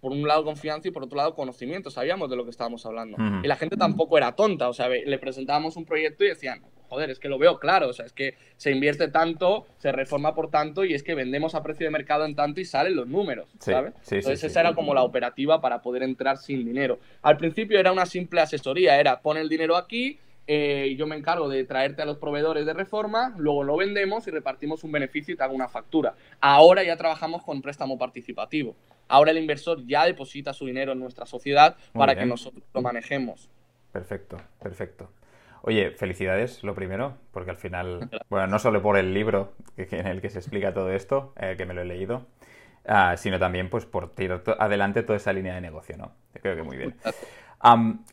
[0.00, 3.16] por un lado confianza y por otro lado conocimiento, sabíamos de lo que estábamos hablando.
[3.42, 7.10] Y la gente tampoco era tonta, o sea, le presentábamos un proyecto y decían, joder,
[7.10, 10.50] es que lo veo claro, o sea, es que se invierte tanto, se reforma por
[10.50, 13.48] tanto y es que vendemos a precio de mercado en tanto y salen los números,
[13.58, 13.94] ¿sabes?
[14.10, 16.98] Entonces esa era como la operativa para poder entrar sin dinero.
[17.22, 21.48] Al principio era una simple asesoría, era pon el dinero aquí, eh, yo me encargo
[21.48, 25.36] de traerte a los proveedores de reforma, luego lo vendemos y repartimos un beneficio y
[25.36, 26.14] te hago una factura.
[26.40, 28.76] Ahora ya trabajamos con préstamo participativo.
[29.08, 33.48] Ahora el inversor ya deposita su dinero en nuestra sociedad para que nosotros lo manejemos.
[33.92, 35.10] Perfecto, perfecto.
[35.62, 40.20] Oye, felicidades, lo primero, porque al final, bueno, no solo por el libro en el
[40.20, 42.26] que se explica todo esto, eh, que me lo he leído,
[42.86, 46.12] ah, sino también pues por tirar adelante toda esa línea de negocio, ¿no?
[46.40, 46.94] Creo que muy bien.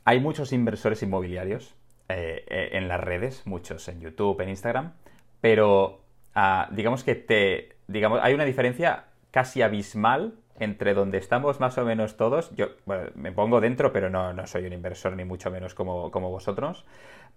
[0.04, 1.76] hay muchos inversores inmobiliarios
[2.10, 4.94] eh, eh, en las redes, muchos en YouTube, en Instagram,
[5.42, 6.02] pero
[6.36, 11.86] ah, digamos que te, digamos, hay una diferencia casi abismal entre donde estamos más o
[11.86, 12.68] menos todos, yo
[13.16, 16.86] me pongo dentro, pero no, no, soy un inversor ni mucho menos como, como vosotros,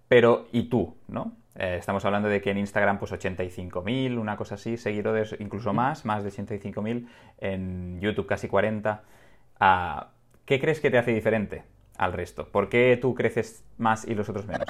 [0.07, 0.95] pero ¿y tú?
[1.07, 1.33] ¿no?
[1.55, 6.05] Eh, estamos hablando de que en Instagram pues 85.000, una cosa así, seguidores incluso más,
[6.05, 7.07] más de 85.000,
[7.39, 9.03] en YouTube casi 40.
[9.59, 10.11] Ah,
[10.45, 11.63] ¿Qué crees que te hace diferente
[11.97, 12.47] al resto?
[12.47, 14.65] ¿Por qué tú creces más y los otros menos?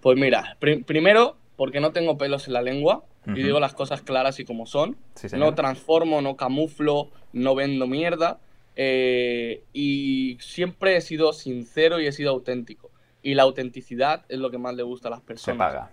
[0.00, 4.40] Pues mira, primero porque no tengo pelos en la lengua y digo las cosas claras
[4.40, 4.96] y como son.
[5.32, 8.40] no transformo, no camuflo, no vendo mierda.
[8.74, 12.90] Eh, y siempre he sido sincero y he sido auténtico.
[13.22, 15.56] Y la autenticidad es lo que más le gusta a las personas.
[15.56, 15.90] Se paga.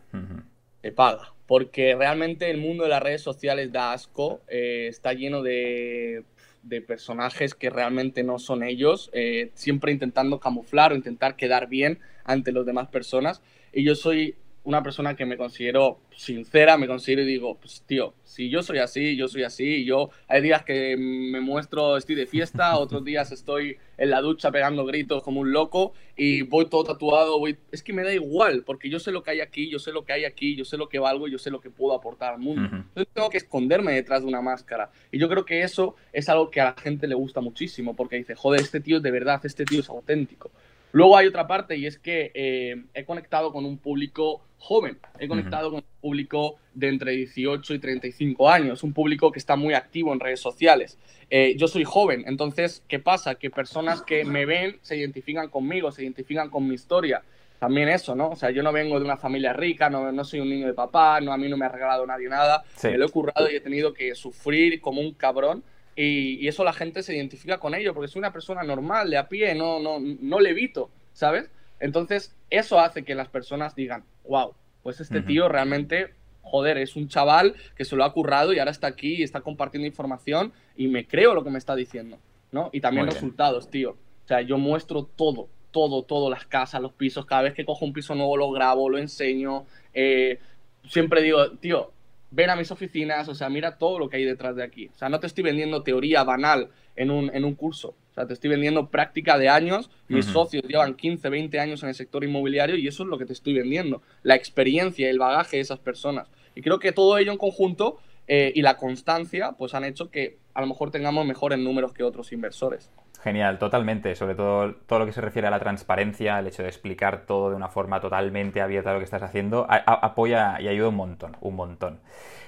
[0.81, 1.33] Se paga.
[1.45, 4.41] Porque realmente el mundo de las redes sociales da asco.
[4.47, 6.23] Eh, está lleno de,
[6.63, 9.09] de, personajes que realmente no son ellos.
[9.13, 13.41] Eh, siempre intentando camuflar o intentar quedar bien ante las demás personas.
[13.73, 18.13] Y yo soy una persona que me considero sincera, me considero y digo, pues tío,
[18.23, 22.27] si yo soy así, yo soy así, yo hay días que me muestro, estoy de
[22.27, 26.83] fiesta, otros días estoy en la ducha pegando gritos como un loco y voy todo
[26.83, 27.57] tatuado, voy...
[27.71, 30.03] es que me da igual, porque yo sé lo que hay aquí, yo sé lo
[30.03, 32.39] que hay aquí, yo sé lo que valgo, yo sé lo que puedo aportar al
[32.39, 32.63] mundo.
[32.71, 34.91] Entonces tengo que esconderme detrás de una máscara.
[35.11, 38.17] Y yo creo que eso es algo que a la gente le gusta muchísimo, porque
[38.17, 40.51] dice, joder, este tío es de verdad, este tío es auténtico.
[40.91, 45.27] Luego hay otra parte y es que eh, he conectado con un público joven, he
[45.27, 49.73] conectado con un público de entre 18 y 35 años, un público que está muy
[49.73, 50.97] activo en redes sociales.
[51.29, 53.35] Eh, yo soy joven, entonces, ¿qué pasa?
[53.35, 57.21] Que personas que me ven se identifican conmigo, se identifican con mi historia.
[57.59, 58.29] También eso, ¿no?
[58.29, 60.73] O sea, yo no vengo de una familia rica, no, no soy un niño de
[60.73, 63.55] papá, no, a mí no me ha regalado nadie nada, me lo he currado y
[63.55, 65.61] he tenido que sufrir como un cabrón
[66.01, 69.27] y, eso la gente se identifica con ello, porque soy una persona normal, de a
[69.27, 71.49] pie, no, no, no levito, ¿sabes?
[71.79, 77.09] Entonces, eso hace que las personas digan, wow, pues este tío realmente, joder, es un
[77.09, 80.87] chaval que se lo ha currado y ahora está aquí y está compartiendo información y
[80.87, 82.17] me creo lo que me está diciendo,
[82.51, 82.69] ¿no?
[82.71, 83.91] Y también resultados, tío.
[83.91, 87.83] O sea, yo muestro todo, todo, todo, las casas, los pisos, cada vez que cojo
[87.83, 89.65] un piso nuevo lo grabo, lo enseño.
[89.93, 90.39] Eh,
[90.87, 91.91] siempre digo, tío,
[92.31, 94.89] ven a mis oficinas, o sea, mira todo lo que hay detrás de aquí.
[94.93, 97.95] O sea, no te estoy vendiendo teoría banal en un, en un curso.
[98.11, 99.89] O sea, te estoy vendiendo práctica de años.
[100.07, 103.25] Mis socios llevan 15, 20 años en el sector inmobiliario y eso es lo que
[103.25, 104.01] te estoy vendiendo.
[104.23, 106.27] La experiencia, el bagaje de esas personas.
[106.55, 110.37] Y creo que todo ello en conjunto eh, y la constancia, pues han hecho que
[110.53, 112.91] a lo mejor tengamos mejores números que otros inversores.
[113.23, 114.15] Genial, totalmente.
[114.15, 117.49] Sobre todo todo lo que se refiere a la transparencia, el hecho de explicar todo
[117.49, 121.55] de una forma totalmente abierta lo que estás haciendo, apoya y ayuda un montón, un
[121.55, 121.99] montón.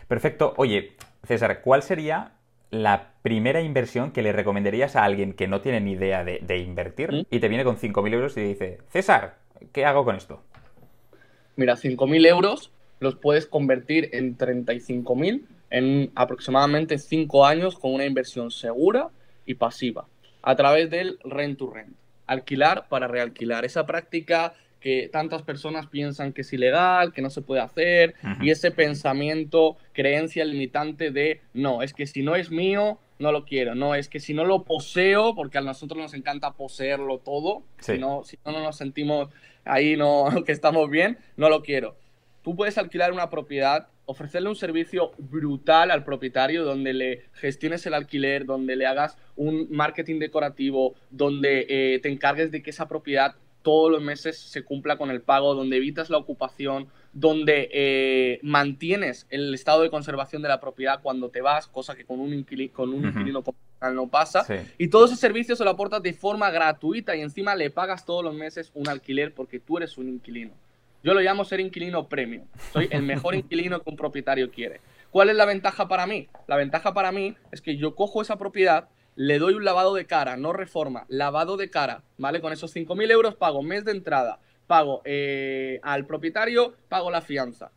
[0.07, 0.53] Perfecto.
[0.57, 2.33] Oye, César, ¿cuál sería
[2.69, 7.11] la primera inversión que le recomendarías a alguien que no tiene ni idea de, invertir
[7.11, 7.25] ¿Mm?
[7.29, 9.39] y te viene con 5.000 euros y dice, César,
[9.73, 10.41] ¿qué hago con esto?
[11.57, 18.51] Mira, 5.000 euros los puedes convertir en 35.000 en aproximadamente 5 años con una inversión
[18.51, 19.09] segura
[19.45, 20.05] y pasiva
[20.41, 21.95] a través del rent to rent,
[22.27, 23.65] alquilar para realquilar.
[23.65, 28.49] Esa práctica que tantas personas piensan que es ilegal, que no se puede hacer, y
[28.49, 33.75] ese pensamiento, creencia limitante de, no, es que si no es mío, no lo quiero,
[33.75, 37.99] no, es que si no lo poseo, porque a nosotros nos encanta poseerlo todo, si,
[37.99, 39.29] no, si no nos sentimos
[39.63, 41.95] ahí no, que estamos bien, no lo quiero.
[42.41, 47.93] Tú puedes alquilar una propiedad ofrecerle un servicio brutal al propietario donde le gestiones el
[47.93, 53.35] alquiler, donde le hagas un marketing decorativo, donde eh, te encargues de que esa propiedad
[53.61, 59.27] todos los meses se cumpla con el pago, donde evitas la ocupación, donde eh, mantienes
[59.29, 62.73] el estado de conservación de la propiedad cuando te vas, cosa que con un, inquilino,
[62.73, 63.43] con un inquilino
[63.93, 64.45] no pasa.
[64.77, 68.23] Y todo ese servicio se lo aportas de forma gratuita y encima le pagas todos
[68.23, 70.51] los meses un alquiler porque tú eres un inquilino.
[71.03, 72.45] Yo lo llamo ser inquilino premium.
[72.71, 74.81] Soy el mejor inquilino que un propietario quiere.
[75.09, 76.27] ¿Cuál es la ventaja para mí?
[76.47, 80.05] La ventaja para mí es que yo cojo esa propiedad, le doy un lavado de
[80.05, 82.39] cara, no reforma, lavado de cara, ¿vale?
[82.39, 87.71] Con esos 5.000 euros pago mes de entrada, pago eh, al propietario, pago la fianza.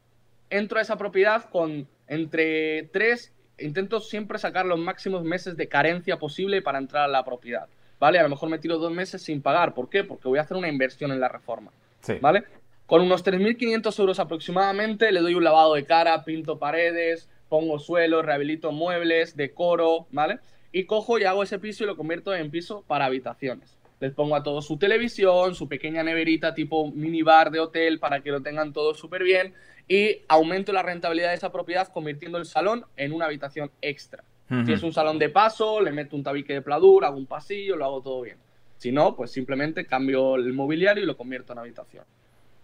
[0.51, 6.19] Entro a esa propiedad con entre 3, intento siempre sacar los máximos meses de carencia
[6.19, 7.69] posible para entrar a la propiedad,
[7.99, 8.19] ¿vale?
[8.19, 10.05] A lo mejor me tiro dos meses sin pagar, ¿por qué?
[10.05, 11.73] Porque voy a hacer una inversión en la reforma,
[12.21, 12.45] ¿vale?
[12.87, 18.23] Con unos 3.500 euros aproximadamente le doy un lavado de cara, pinto paredes, pongo suelo,
[18.23, 20.39] rehabilito muebles, decoro, ¿vale?
[20.73, 24.37] Y cojo y hago ese piso y lo convierto en piso para habitaciones les pongo
[24.37, 28.73] a todos su televisión, su pequeña neverita tipo minibar de hotel para que lo tengan
[28.75, 29.55] todo súper bien
[29.89, 34.23] y aumento la rentabilidad de esa propiedad convirtiendo el salón en una habitación extra.
[34.67, 37.77] Si es un salón de paso, le meto un tabique de pladur, hago un pasillo,
[37.77, 38.37] lo hago todo bien.
[38.77, 42.05] Si no, pues simplemente cambio el mobiliario y lo convierto en habitación.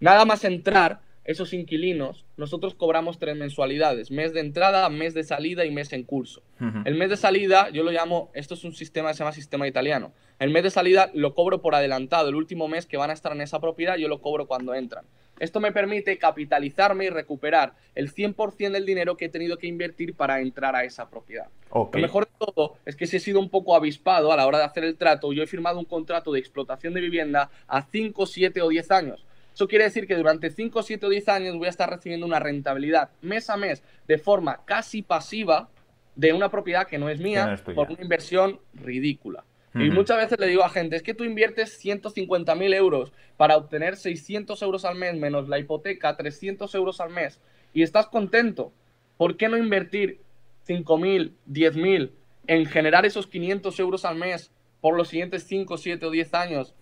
[0.01, 5.63] Nada más entrar, esos inquilinos, nosotros cobramos tres mensualidades, mes de entrada, mes de salida
[5.63, 6.41] y mes en curso.
[6.85, 9.67] El mes de salida, yo lo llamo, esto es un sistema que se llama sistema
[9.67, 10.11] italiano.
[10.39, 13.31] El mes de salida lo cobro por adelantado, el último mes que van a estar
[13.31, 15.05] en esa propiedad yo lo cobro cuando entran.
[15.39, 20.15] Esto me permite capitalizarme y recuperar el 100% del dinero que he tenido que invertir
[20.15, 21.47] para entrar a esa propiedad.
[21.71, 24.57] Lo mejor de todo es que si he sido un poco avispado a la hora
[24.57, 28.25] de hacer el trato, yo he firmado un contrato de explotación de vivienda a 5,
[28.25, 29.25] 7 o 10 años.
[29.53, 32.39] Eso quiere decir que durante 5, 7 o 10 años voy a estar recibiendo una
[32.39, 35.69] rentabilidad mes a mes de forma casi pasiva
[36.15, 39.43] de una propiedad que no es mía por una inversión ridícula.
[39.73, 43.95] Y muchas veces le digo a gente, es que tú inviertes 150.000 euros para obtener
[43.95, 47.39] 600 euros al mes menos la hipoteca, 300 euros al mes,
[47.73, 48.73] y estás contento.
[49.15, 50.19] ¿Por qué no invertir
[50.67, 52.11] 5.000, 10.000
[52.47, 56.75] en generar esos 500 euros al mes por los siguientes 5, 7 o 10 años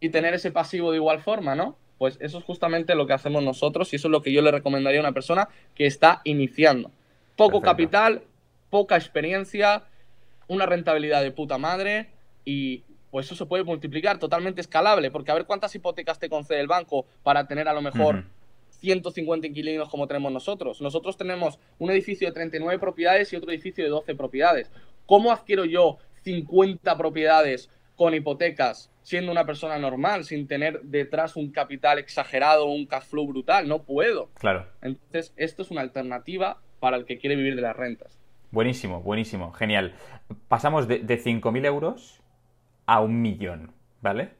[0.00, 1.78] y tener ese pasivo de igual forma, ¿no?
[1.98, 4.50] Pues eso es justamente lo que hacemos nosotros y eso es lo que yo le
[4.50, 6.90] recomendaría a una persona que está iniciando.
[7.36, 8.22] Poco capital,
[8.70, 9.84] poca experiencia,
[10.46, 12.08] una rentabilidad de puta madre
[12.44, 16.60] y pues eso se puede multiplicar totalmente escalable, porque a ver cuántas hipotecas te concede
[16.60, 18.24] el banco para tener a lo mejor
[18.70, 20.80] 150 inquilinos como tenemos nosotros.
[20.80, 24.70] Nosotros tenemos un edificio de 39 propiedades y otro edificio de 12 propiedades.
[25.06, 31.50] ¿Cómo adquiero yo 50 propiedades con hipotecas siendo una persona normal, sin tener detrás un
[31.50, 33.66] capital exagerado un cash flow brutal.
[33.66, 34.28] No puedo.
[34.38, 34.66] Claro.
[34.82, 38.18] Entonces, esto es una alternativa para el que quiere vivir de las rentas.
[38.50, 39.94] Buenísimo, buenísimo, genial.
[40.48, 42.20] Pasamos de, de 5.000 euros
[42.86, 43.72] a un millón,
[44.02, 44.30] ¿vale?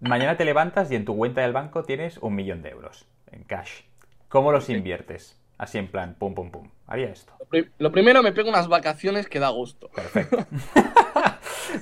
[0.00, 3.44] Mañana te levantas y en tu cuenta del banco tienes un millón de euros en
[3.44, 3.82] cash.
[4.28, 5.38] ¿Cómo los inviertes?
[5.58, 6.70] Así en plan, pum, pum, pum.
[6.86, 7.34] Haría esto.
[7.76, 9.90] Lo primero me pego unas vacaciones que da gusto.
[9.90, 10.46] Perfecto.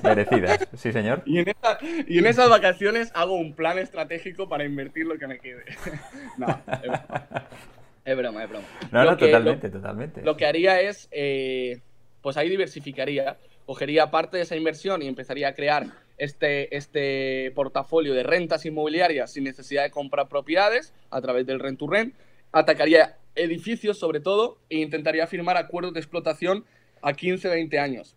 [0.02, 1.22] Merecidas, sí, señor.
[1.26, 5.64] Y en, esas vacaciones hago un plan estratégico para invertir lo que me quede.
[6.38, 6.46] no,
[8.04, 8.66] es broma, es broma.
[8.90, 10.22] No, no, totalmente, totalmente.
[10.22, 11.80] Lo que haría es, eh,
[12.22, 13.36] pues ahí diversificaría,
[13.66, 15.86] cogería parte de esa inversión y empezaría a crear
[16.16, 21.78] este, este portafolio de rentas inmobiliarias sin necesidad de comprar propiedades a través del rent
[21.78, 22.14] to rent.
[22.50, 26.64] Atacaría edificios sobre todo e intentaría firmar acuerdos de explotación
[27.02, 28.16] a 15, 20 años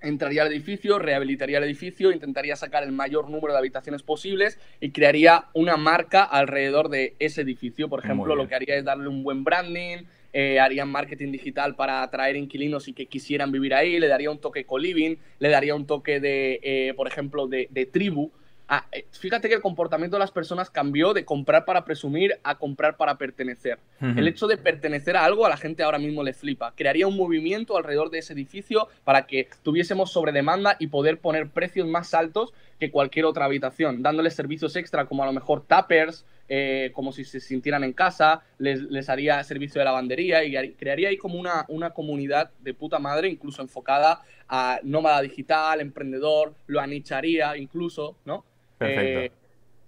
[0.00, 4.90] entraría al edificio, rehabilitaría el edificio, intentaría sacar el mayor número de habitaciones posibles y
[4.90, 7.88] crearía una marca alrededor de ese edificio.
[7.88, 12.02] Por ejemplo, lo que haría es darle un buen branding, eh, haría marketing digital para
[12.02, 15.86] atraer inquilinos y que quisieran vivir ahí, le daría un toque co-living, le daría un
[15.86, 18.30] toque de, eh, por ejemplo, de, de tribu
[18.68, 22.56] Ah, eh, fíjate que el comportamiento de las personas cambió de comprar para presumir a
[22.56, 23.78] comprar para pertenecer.
[24.00, 26.74] El hecho de pertenecer a algo a la gente ahora mismo le flipa.
[26.74, 31.48] Crearía un movimiento alrededor de ese edificio para que tuviésemos sobre demanda y poder poner
[31.48, 36.26] precios más altos que cualquier otra habitación, dándoles servicios extra como a lo mejor tappers,
[36.48, 41.16] eh, como si se sintieran en casa, les, haría servicio de lavandería y crearía ahí
[41.16, 47.56] como una, una comunidad de puta madre, incluso enfocada a nómada digital, emprendedor, lo anicharía
[47.56, 48.44] incluso, ¿no?
[48.78, 49.20] Perfecto.
[49.20, 49.32] Eh,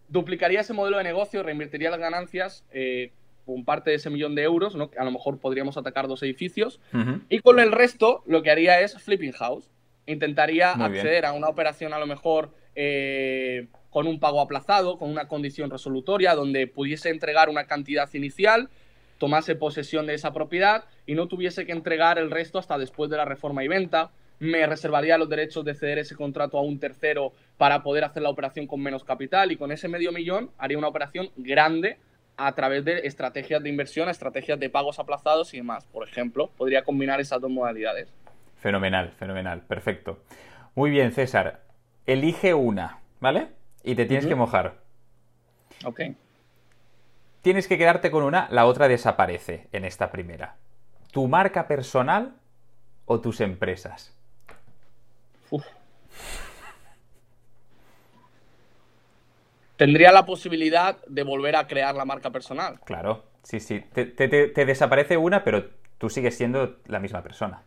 [0.08, 3.12] duplicaría ese modelo de negocio, reinvertiría las ganancias eh,
[3.44, 4.90] con parte de ese millón de euros, ¿no?
[4.98, 6.80] a lo mejor podríamos atacar dos edificios.
[7.28, 9.70] Y con el resto, lo que haría es flipping house.
[10.06, 15.28] Intentaría acceder a una operación a lo mejor eh, con un pago aplazado, con una
[15.28, 18.68] condición resolutoria, donde pudiese entregar una cantidad inicial
[19.18, 23.16] tomase posesión de esa propiedad y no tuviese que entregar el resto hasta después de
[23.16, 24.10] la reforma y venta.
[24.40, 28.30] Me reservaría los derechos de ceder ese contrato a un tercero para poder hacer la
[28.30, 31.98] operación con menos capital y con ese medio millón haría una operación grande
[32.36, 35.86] a través de estrategias de inversión, estrategias de pagos aplazados y demás.
[35.86, 38.14] Por ejemplo, podría combinar esas dos modalidades.
[38.56, 40.20] Fenomenal, fenomenal, perfecto.
[40.76, 41.62] Muy bien, César.
[42.06, 43.48] Elige una, ¿vale?
[43.82, 44.76] Y te tienes que mojar.
[45.84, 46.00] Ok.
[47.42, 50.56] Tienes que quedarte con una, la otra desaparece en esta primera.
[51.12, 52.34] ¿Tu marca personal
[53.06, 54.17] o tus empresas?
[59.78, 62.80] Tendría la posibilidad de volver a crear la marca personal.
[62.84, 63.80] Claro, sí, sí.
[63.94, 64.04] Te,
[64.66, 67.62] desaparece una, pero tú sigues siendo la misma persona.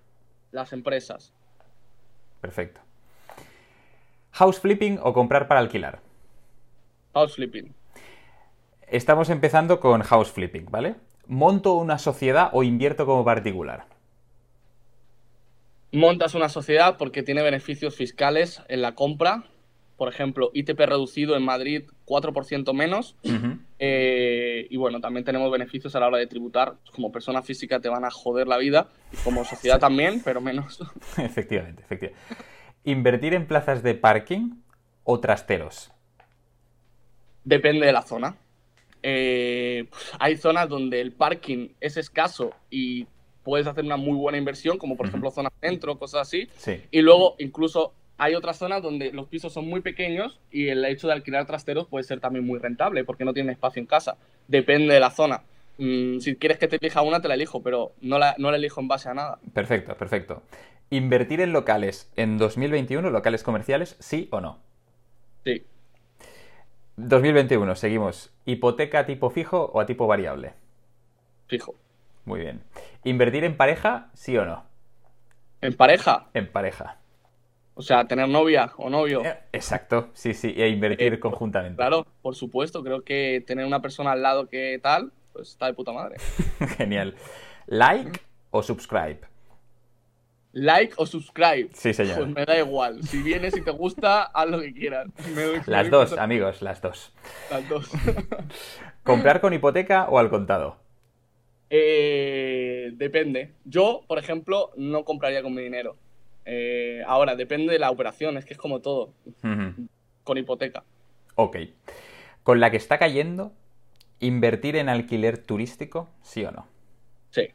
[0.52, 1.34] Las empresas.
[2.42, 2.82] Perfecto.
[4.32, 6.02] ¿House flipping o comprar para alquilar?
[7.14, 7.74] House flipping.
[8.88, 10.96] Estamos empezando con house flipping, ¿vale?
[11.28, 13.86] ¿Monto una sociedad o invierto como particular?
[15.94, 19.46] Montas una sociedad porque tiene beneficios fiscales en la compra
[20.02, 23.16] por ejemplo, ITP reducido en Madrid 4% menos.
[23.80, 26.76] Eh, y bueno, también tenemos beneficios a la hora de tributar.
[26.94, 28.90] Como persona física te van a joder la vida,
[29.24, 30.80] como sociedad también, pero menos.
[31.18, 32.22] efectivamente, efectivamente.
[32.84, 34.56] ¿Invertir en plazas de parking
[35.06, 35.92] o trasteros?
[37.46, 38.36] Depende de la zona.
[39.04, 39.88] Eh,
[40.20, 43.08] hay zonas donde el parking es escaso y
[43.44, 46.50] puedes hacer una muy buena inversión, como por ejemplo zona centro, cosas así.
[46.92, 51.08] Y luego incluso hay otras zonas donde los pisos son muy pequeños y el hecho
[51.08, 54.16] de alquilar trasteros puede ser también muy rentable porque no tiene espacio en casa.
[54.48, 55.42] Depende de la zona.
[55.80, 58.58] Mm, si quieres que te elija una, te la elijo, pero no la, no la
[58.58, 59.40] elijo en base a nada.
[59.56, 60.44] Perfecto, perfecto.
[60.92, 64.60] ¿Invertir en locales en 2021, locales comerciales, sí o no?
[65.44, 65.64] Sí.
[66.98, 68.32] 2021, seguimos.
[68.46, 70.54] ¿Hipoteca a tipo fijo o a tipo variable?
[71.48, 71.74] Fijo.
[72.26, 72.62] Muy bien.
[73.04, 74.64] ¿Invertir en pareja, sí o no?
[75.62, 76.28] ¿En pareja?
[76.36, 77.01] En pareja.
[77.74, 79.24] O sea, tener novia o novio.
[79.24, 81.78] Eh, exacto, sí, sí, e invertir eh, conjuntamente.
[81.78, 85.74] Claro, por supuesto, creo que tener una persona al lado que tal, pues está de
[85.74, 86.18] puta madre.
[86.78, 87.16] Genial.
[87.68, 88.20] ¿Like
[88.52, 89.22] o subscribe?
[90.54, 91.70] Like o subscribe.
[91.74, 92.18] Sí, señor.
[92.18, 93.02] Pues me da igual.
[93.04, 95.08] Si vienes y te gusta, haz lo que quieras.
[95.66, 97.14] las dos, amigos, las dos.
[97.50, 97.90] Las dos.
[99.04, 100.78] ¿Comprar con hipoteca o al contado?
[101.70, 103.54] Eh, depende.
[103.64, 105.96] Yo, por ejemplo, no compraría con mi dinero.
[106.46, 109.14] Eh, ahora, depende de la operación, es que es como todo.
[110.24, 110.84] Con hipoteca.
[111.36, 111.58] Ok.
[112.44, 113.54] Con la que está cayendo,
[114.20, 116.68] ¿invertir en alquiler turístico, sí o no?
[117.30, 117.50] Sí.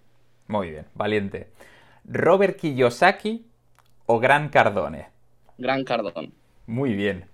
[0.47, 1.49] Muy bien, valiente.
[2.05, 3.47] ¿Robert Kiyosaki
[4.07, 5.09] o Gran Cardone?
[5.59, 6.31] Gran Cardone.
[6.67, 7.27] Muy bien.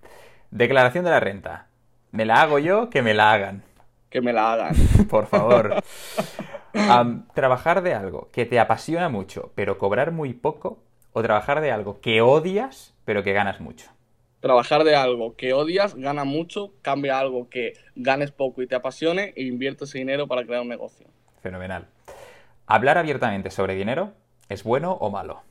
[0.50, 1.66] Declaración de la renta.
[2.10, 2.90] ¿Me la hago yo?
[2.90, 3.62] Que me la hagan.
[4.10, 4.74] Que me la hagan.
[5.10, 5.82] Por favor.
[7.34, 10.82] trabajar de algo que te apasiona mucho, pero cobrar muy poco,
[11.12, 13.90] o trabajar de algo que odias, pero que ganas mucho?
[14.40, 19.32] Trabajar de algo que odias, gana mucho, cambia algo que ganes poco y te apasione
[19.36, 21.06] e invierte ese dinero para crear un negocio.
[21.42, 21.86] Fenomenal.
[22.66, 24.14] ¿Hablar abiertamente sobre dinero
[24.48, 25.42] es bueno o malo?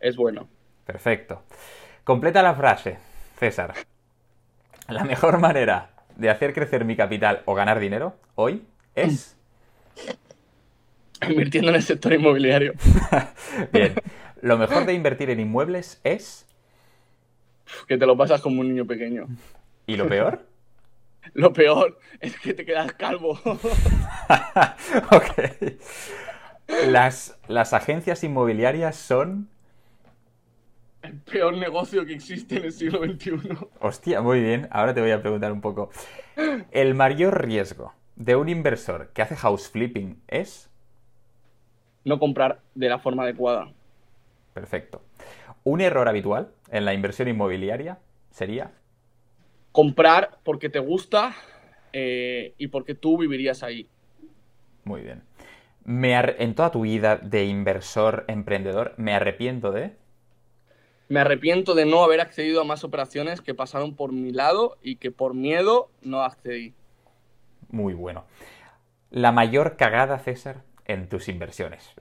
[0.00, 0.48] Es bueno.
[0.84, 1.42] Perfecto.
[2.04, 2.98] Completa la frase,
[3.38, 3.74] César.
[4.88, 8.64] La mejor manera de hacer crecer mi capital o ganar dinero hoy
[8.94, 9.36] es...
[11.26, 12.74] Invirtiendo en el sector inmobiliario.
[13.72, 13.94] Bien.
[14.44, 16.46] Lo mejor de invertir en inmuebles es...
[17.88, 19.26] Que te lo pasas como un niño pequeño.
[19.86, 20.44] ¿Y lo peor?
[21.32, 23.40] Lo peor es que te quedas calvo.
[25.10, 25.72] ok.
[26.88, 29.48] Las, las agencias inmobiliarias son...
[31.00, 33.56] El peor negocio que existe en el siglo XXI.
[33.80, 34.68] Hostia, muy bien.
[34.70, 35.88] Ahora te voy a preguntar un poco.
[36.70, 40.68] El mayor riesgo de un inversor que hace house flipping es...
[42.04, 43.72] No comprar de la forma adecuada.
[44.54, 45.02] Perfecto.
[45.64, 47.98] Un error habitual en la inversión inmobiliaria
[48.30, 48.72] sería...
[49.72, 51.34] Comprar porque te gusta
[51.92, 53.88] eh, y porque tú vivirías ahí.
[54.84, 55.22] Muy bien.
[55.84, 59.96] Me En toda tu vida de inversor, emprendedor, me arrepiento de...
[61.08, 64.96] Me arrepiento de no haber accedido a más operaciones que pasaron por mi lado y
[64.96, 66.72] que por miedo no accedí.
[67.68, 68.24] Muy bueno.
[69.10, 71.92] La mayor cagada, César, en tus inversiones.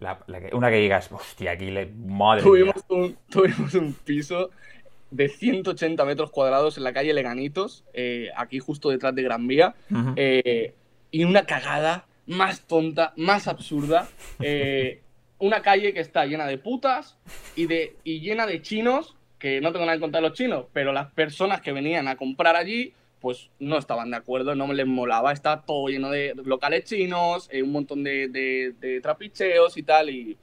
[0.51, 1.85] una que digas, hostia, aquí le.
[1.85, 4.49] Madre tuvimos, Un, tuvimos un piso
[5.11, 9.75] de 180 metros cuadrados en la calle Leganitos, eh, aquí justo detrás de Gran Vía,
[10.15, 10.73] eh,
[11.11, 14.07] y una cagada más tonta, más absurda.
[14.39, 15.01] Eh,
[15.39, 17.17] una calle que está llena de putas
[17.55, 20.65] y, de, y llena de chinos, que no tengo nada en contra de los chinos,
[20.71, 22.93] pero las personas que venían a comprar allí
[23.23, 25.31] pues no estaban de acuerdo, no me les molaba.
[25.31, 30.37] Está todo lleno de locales chinos, eh, un montón de, de, trapicheos y tal, y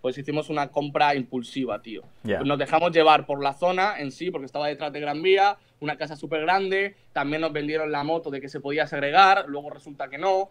[0.00, 2.04] pues hicimos una compra impulsiva, tío.
[2.22, 5.96] Nos dejamos llevar por la zona en sí, porque estaba detrás de Gran Vía, una
[5.96, 10.08] casa súper grande, también nos vendieron la moto de que se podía segregar, luego resulta
[10.08, 10.48] que no.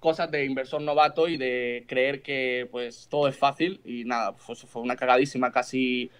[0.00, 4.62] Cosas de inversor novato y de creer que pues todo es fácil y nada, pues
[4.62, 6.10] fue una cagadísima, casi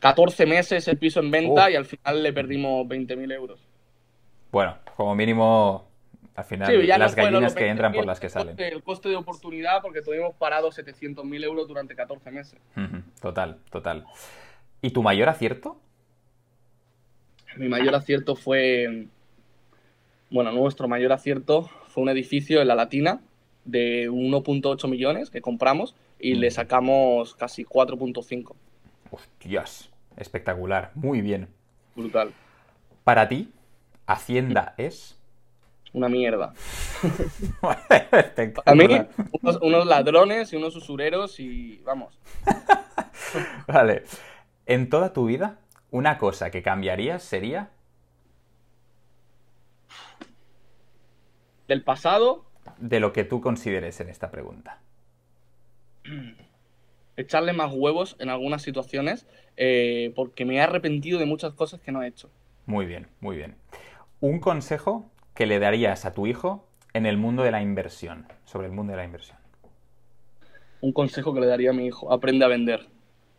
[0.00, 3.71] 14 meses el piso en venta y al final le perdimos 20.000 euros.
[4.52, 5.88] Bueno, como mínimo,
[6.36, 8.54] al final, las gallinas que entran por las que salen.
[8.58, 12.60] El coste de oportunidad porque tuvimos parado 700.000 euros durante 14 meses.
[13.20, 14.04] Total, total.
[14.82, 15.80] ¿Y tu mayor acierto?
[17.56, 19.06] Mi mayor acierto fue.
[20.30, 23.20] Bueno, nuestro mayor acierto fue un edificio en la Latina
[23.64, 28.54] de 1.8 millones que compramos y le sacamos casi 4.5.
[29.10, 29.90] Hostias.
[30.16, 31.48] Espectacular, muy bien.
[31.96, 32.32] Brutal.
[33.04, 33.50] Para ti,
[34.06, 35.18] Hacienda es.
[35.92, 36.54] Una mierda.
[38.64, 38.86] A mí,
[39.60, 42.18] unos, ladrones y unos usureros y vamos.
[43.66, 44.04] vale.
[44.66, 45.58] En toda tu vida,
[45.90, 47.70] una cosa que cambiarías sería.
[51.68, 52.46] ¿Del pasado?
[52.78, 54.80] De lo que tú consideres en esta pregunta.
[57.16, 59.26] echarle más huevos en algunas situaciones
[59.56, 62.30] eh, porque me he arrepentido de muchas cosas que no he hecho.
[62.66, 63.56] Muy bien, muy bien.
[64.22, 66.64] Un consejo que le darías a tu hijo
[66.94, 69.36] en el mundo de la inversión, sobre el mundo de la inversión.
[70.80, 72.86] Un consejo que le daría a mi hijo, aprende a vender.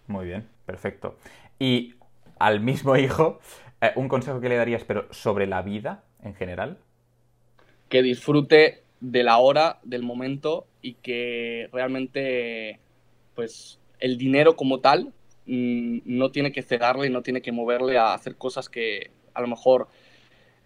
[0.07, 1.17] Muy bien, perfecto.
[1.57, 1.93] Y
[2.37, 3.39] al mismo hijo,
[3.79, 6.77] eh, un consejo que le darías, pero sobre la vida en general.
[7.87, 12.81] Que disfrute de la hora, del momento y que realmente
[13.35, 15.13] pues el dinero como tal
[15.45, 19.47] mm, no tiene que cegarle, no tiene que moverle a hacer cosas que a lo
[19.47, 19.87] mejor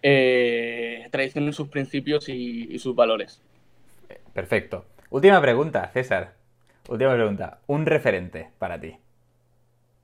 [0.01, 3.41] eh, traicionen sus principios y, sus valores.
[4.33, 4.85] Perfecto.
[5.09, 6.33] Última pregunta, César.
[6.87, 7.59] Última pregunta.
[7.67, 8.95] Un referente para ti.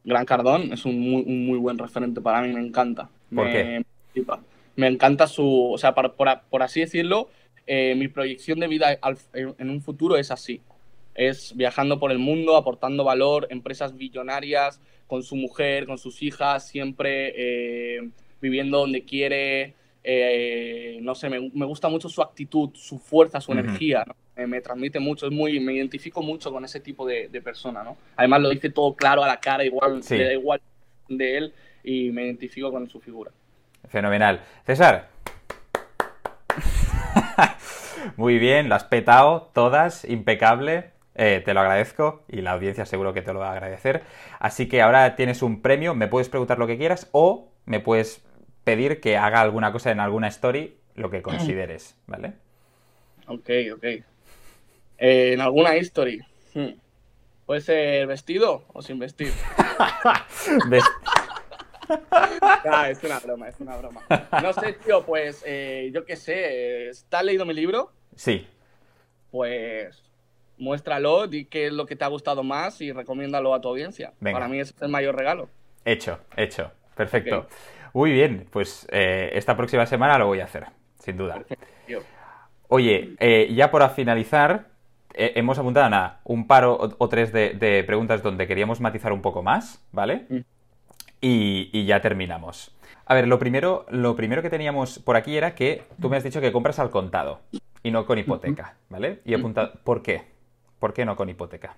[0.03, 3.09] Gran Cardón es un muy, buen referente para mí, me encanta.
[3.33, 3.85] ¿Por me, qué?
[4.75, 7.29] Me encanta su, o sea, por, así decirlo,
[7.67, 8.99] eh, mi proyección de vida
[9.33, 10.61] en un futuro es así
[11.15, 16.67] es viajando por el mundo, aportando valor, empresas billonarias, con su mujer, con sus hijas,
[16.67, 18.09] siempre eh,
[18.41, 19.75] viviendo donde quiere.
[20.03, 24.03] Eh, no sé, me, gusta mucho su actitud, su fuerza, su energía,
[24.35, 27.95] me, transmite mucho, es muy, me identifico mucho con ese tipo de, persona, ¿no?
[28.17, 30.61] Además lo dice todo claro a la cara, igual, le da igual
[31.07, 33.31] de él y me identifico con su figura.
[33.87, 34.41] Fenomenal.
[34.65, 35.09] César.
[38.17, 40.91] Muy bien, lo has petado, todas, impecable.
[41.15, 44.03] Eh, te lo agradezco y la audiencia seguro que te lo va a agradecer.
[44.39, 48.23] Así que ahora tienes un premio, me puedes preguntar lo que quieras o me puedes
[48.63, 52.33] pedir que haga alguna cosa en alguna story, lo que consideres, ¿vale?
[53.27, 53.83] Ok, ok.
[53.83, 54.03] Eh,
[55.33, 56.21] en alguna history.
[56.53, 56.75] Hmm.
[57.45, 59.31] ¿Puede ser vestido o sin vestir?
[62.11, 64.01] ah, es una broma, es una broma.
[64.41, 66.89] No sé, tío, pues eh, yo qué sé.
[66.89, 67.91] ¿Estás leído mi libro?
[68.15, 68.47] Sí.
[69.31, 70.03] Pues
[70.57, 74.13] muéstralo, di qué es lo que te ha gustado más y recomiéndalo a tu audiencia.
[74.21, 75.49] Para mí ese es el mayor regalo.
[75.85, 76.71] Hecho, hecho.
[76.95, 77.47] Perfecto.
[77.93, 80.65] Muy bien, pues eh, esta próxima semana lo voy a hacer,
[80.97, 81.43] sin duda.
[82.67, 84.69] Oye, eh, ya para finalizar,
[85.13, 89.43] eh, hemos apuntado a un par o, tres de, preguntas donde queríamos matizar un poco
[89.43, 90.25] más, ¿vale?
[90.27, 90.39] Mm.
[91.21, 92.75] Y, ya terminamos.
[93.05, 96.23] A ver, lo primero, lo primero que teníamos por aquí era que tú me has
[96.23, 97.41] dicho que compras al contado
[97.83, 99.19] y no con hipoteca, ¿vale?
[99.23, 100.23] Y he apuntado, ¿por qué?
[100.79, 101.77] ¿Por qué no con hipoteca?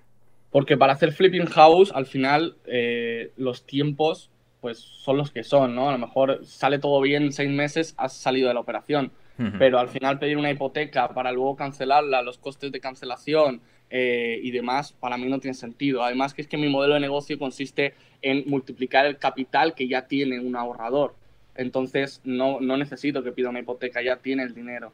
[0.50, 4.30] Porque para hacer flipping house, al final, eh, los tiempos
[4.66, 5.88] pues son los que son, ¿no?
[5.88, 9.12] A lo mejor sale todo bien en seis meses, has salido de la operación.
[9.60, 13.60] Pero al final pedir una hipoteca para luego cancelarla, los costes de cancelación
[13.90, 16.02] eh, y demás, para mí no tiene sentido.
[16.02, 20.08] Además que es que mi modelo de negocio consiste en multiplicar el capital que ya
[20.08, 21.14] tiene un ahorrador.
[21.54, 24.90] Entonces no, no necesito que pida una hipoteca, ya tiene el dinero.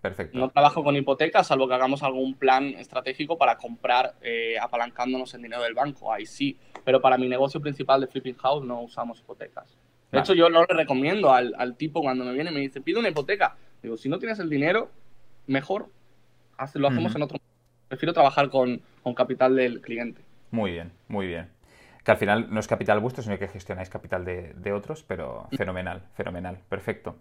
[0.00, 0.38] Perfecto.
[0.38, 5.42] No trabajo con hipotecas, salvo que hagamos algún plan estratégico para comprar eh, apalancándonos en
[5.42, 6.12] dinero del banco.
[6.12, 6.58] Ahí sí.
[6.84, 9.76] Pero para mi negocio principal de Flipping House no usamos hipotecas.
[10.10, 12.98] De hecho, yo no le recomiendo al, tipo cuando me viene y me dice, pide
[12.98, 13.56] una hipoteca.
[13.82, 14.90] Digo, si no tienes el dinero,
[15.46, 15.88] mejor
[16.74, 17.38] lo hacemos en otro.
[17.88, 20.22] Prefiero trabajar con, con capital del cliente.
[20.50, 21.48] Muy bien, muy bien
[22.04, 25.46] que al final no es capital vuestro, sino que gestionáis capital de, de, otros, pero
[25.56, 27.16] fenomenal, fenomenal, perfecto.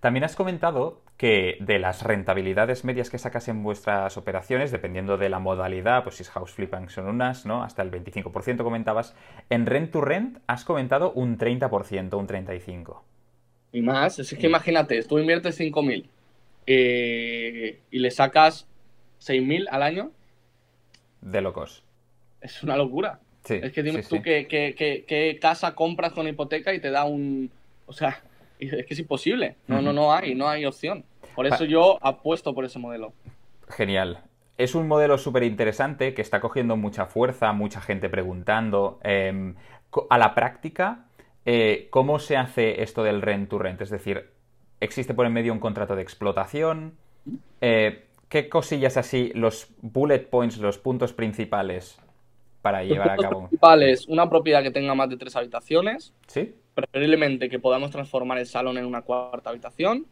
[0.00, 5.28] También has comentado que de las rentabilidades medias que sacas en vuestras operaciones, dependiendo de
[5.28, 7.62] la modalidad, pues si es house flipping son unas, ¿no?
[7.62, 9.14] Hasta el 25% comentabas.
[9.48, 13.00] En rent to rent has comentado un 30%, un 35%.
[13.72, 16.06] Y más, es que imagínate, tú inviertes 5.000
[16.66, 18.66] eh, y le sacas
[19.20, 20.12] 6.000 al año.
[21.20, 21.82] De locos.
[22.40, 23.20] Es una locura.
[23.48, 27.50] es que dime tú qué, casa compras con hipoteca y te da un...
[27.86, 28.22] O sea,
[28.58, 29.56] es que es imposible.
[29.66, 31.04] No, no, no hay, no hay opción.
[31.34, 33.12] Por eso yo apuesto por ese modelo.
[33.68, 34.20] Genial.
[34.58, 38.98] Es un modelo súper interesante que está cogiendo mucha fuerza, mucha gente preguntando.
[39.02, 39.54] Em,
[40.08, 41.06] a la práctica,
[41.44, 43.82] eh, ¿cómo se hace esto del rent to rent?
[43.82, 44.30] Es decir,
[44.80, 46.94] ¿existe por en medio un contrato de explotación?
[47.60, 51.98] Eh, ¿Qué cosillas así, los bullet points, los puntos principales
[52.62, 53.40] para llevar a cabo?
[53.40, 56.14] Principales, una propiedad que tenga más de tres habitaciones.
[56.26, 56.54] Sí.
[56.76, 60.04] Preferiblemente que podamos transformar el salón en una cuarta habitación.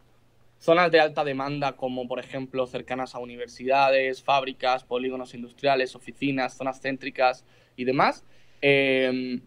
[0.59, 6.81] Zonas de alta demanda como por ejemplo cercanas a universidades, fábricas, polígonos industriales, oficinas, zonas
[6.81, 7.45] céntricas
[7.77, 8.25] y demás,
[8.63, 9.43] em,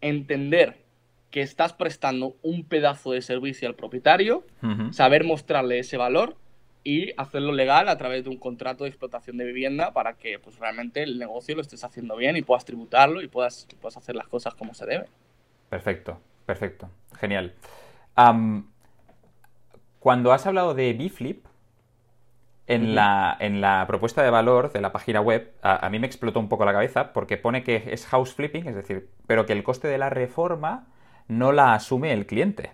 [0.00, 0.84] entender
[1.32, 4.44] que estás prestando un pedazo de servicio al propietario,
[4.92, 6.36] saber mostrarle ese valor
[6.84, 10.60] y hacerlo legal a través de un contrato de explotación de vivienda para que pues,
[10.60, 14.28] realmente el negocio lo estés haciendo bien y puedas tributarlo y puedas, puedas hacer las
[14.28, 15.06] cosas como se debe.
[15.68, 16.88] Perfecto, perfecto,
[17.18, 17.54] genial.
[19.98, 21.46] Cuando has hablado de Bflip,
[22.68, 26.40] en, la, en la propuesta de valor de la página web, a, mí me explotó
[26.40, 29.62] un poco la cabeza porque pone que es house flipping, es decir, pero que el
[29.62, 30.86] coste de la reforma
[31.28, 32.72] no la asume el cliente.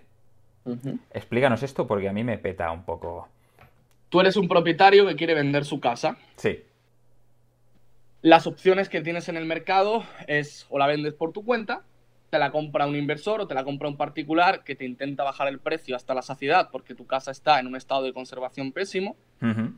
[1.11, 3.27] Explícanos esto porque a mí me peta un poco.
[4.09, 6.17] Tú eres un propietario que quiere vender su casa.
[6.37, 6.63] Sí.
[8.21, 11.83] Las opciones que tienes en el mercado es o la vendes por tu cuenta
[12.33, 15.47] te la compra un inversor o te la compra un particular que te intenta bajar
[15.49, 19.15] el precio hasta la saciedad porque tu casa está en un estado de conservación pésimo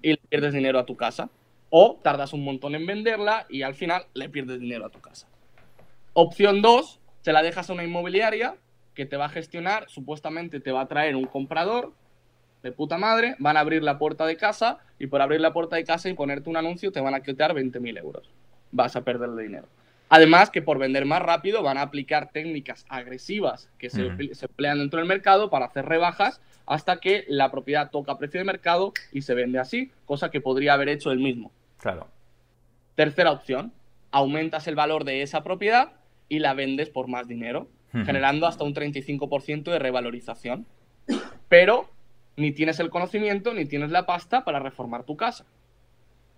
[0.01, 1.29] y le pierdes dinero a tu casa.
[1.69, 5.27] O tardas un montón en venderla y al final le pierdes dinero a tu casa.
[6.13, 8.55] Opción 2, se la dejas a una inmobiliaria
[8.93, 11.91] que te va a gestionar, supuestamente te va a traer un comprador
[12.63, 15.75] de puta madre, van a abrir la puerta de casa y por abrir la puerta
[15.75, 18.29] de casa y ponerte un anuncio te van a quitar 20.000 euros.
[18.71, 19.67] Vas a perder el dinero.
[20.09, 24.99] Además que por vender más rápido van a aplicar técnicas agresivas que se, emplean dentro
[24.99, 29.33] del mercado para hacer rebajas hasta que la propiedad toca precio de mercado y se
[29.33, 31.51] vende así, cosa que podría haber hecho él mismo.
[31.79, 32.07] Claro.
[32.95, 33.73] Tercera opción,
[34.11, 35.93] aumentas el valor de esa propiedad
[36.29, 40.65] y la vendes por más dinero, generando hasta un 35% de revalorización.
[41.47, 41.89] Pero
[42.35, 45.45] ni tienes el conocimiento ni tienes la pasta para reformar tu casa.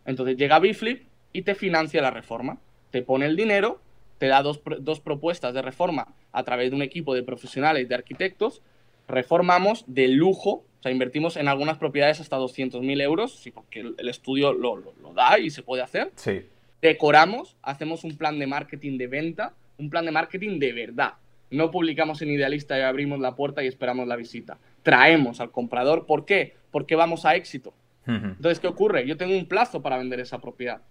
[0.05, 2.59] Entonces llega Biflip y te financia la reforma
[2.97, 3.79] te pone el dinero,
[4.17, 4.59] te da dos,
[5.01, 8.63] propuestas de reforma a través de un equipo de profesionales, de arquitectos,
[9.07, 14.09] reformamos de lujo, o sea, invertimos en algunas propiedades hasta 200.000 euros, sí, porque el,
[14.09, 14.81] estudio lo,
[15.13, 16.11] da y se puede hacer.
[16.15, 16.41] Sí.
[16.81, 21.13] Decoramos, hacemos un plan de marketing de venta, un plan de marketing de verdad.
[21.51, 24.57] No publicamos en Idealista y abrimos la puerta y esperamos la visita.
[24.81, 26.07] Traemos al comprador.
[26.07, 26.55] ¿Por qué?
[26.71, 27.75] Porque vamos a éxito.
[28.07, 29.05] Entonces, ¿qué ocurre?
[29.05, 30.81] Yo tengo un plazo para vender esa propiedad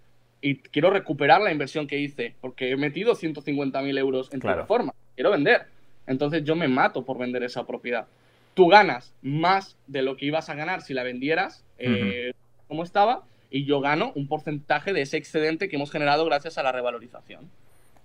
[0.41, 4.95] y quiero recuperar la inversión que hice, porque he metido 150.000 euros en tu reforma,
[5.14, 5.66] quiero vender.
[6.07, 8.07] Entonces yo me mato por vender esa propiedad.
[8.55, 12.32] Tú ganas más de lo que ibas a ganar si la vendieras eh,
[12.68, 16.62] como estaba, y yo gano un porcentaje de ese excedente que hemos generado gracias a
[16.62, 17.49] la revalorización.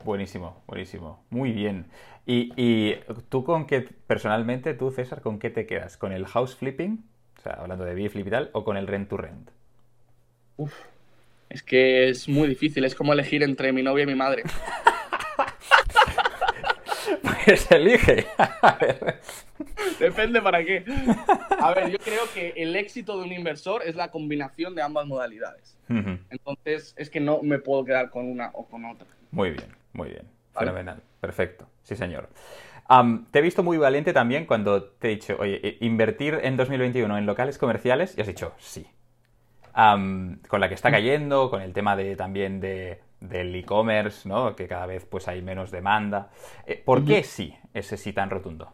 [0.03, 1.23] Buenísimo, buenísimo.
[1.29, 1.85] Muy bien.
[2.25, 2.95] ¿Y, y
[3.29, 5.97] tú con qué, personalmente, tú César, con qué te quedas?
[5.97, 7.03] ¿Con el house flipping?
[7.37, 9.49] O sea, hablando de B-flip y tal, o con el rent to rent?
[10.57, 10.73] Uf,
[11.51, 14.43] es que es muy difícil, es como elegir entre mi novia y mi madre.
[17.45, 18.25] pues elige.
[19.99, 20.85] Depende para qué.
[21.59, 25.05] A ver, yo creo que el éxito de un inversor es la combinación de ambas
[25.05, 25.77] modalidades.
[26.29, 29.07] Entonces, es que no me puedo quedar con una o con otra.
[29.31, 30.23] Muy bien, muy bien.
[30.57, 31.01] Fenomenal.
[31.19, 31.67] Perfecto.
[31.83, 32.29] Sí, señor.
[33.31, 37.25] te he visto muy valiente también cuando te he dicho, oye, invertir en 2021 en
[37.25, 38.87] locales comerciales y has dicho, sí,
[39.73, 44.55] con la que está cayendo, con el tema de también de, del e-commerce, ¿no?
[44.55, 46.29] que cada vez pues hay menos demanda.
[46.65, 48.71] Eh, ¿Por qué sí ese sí tan rotundo?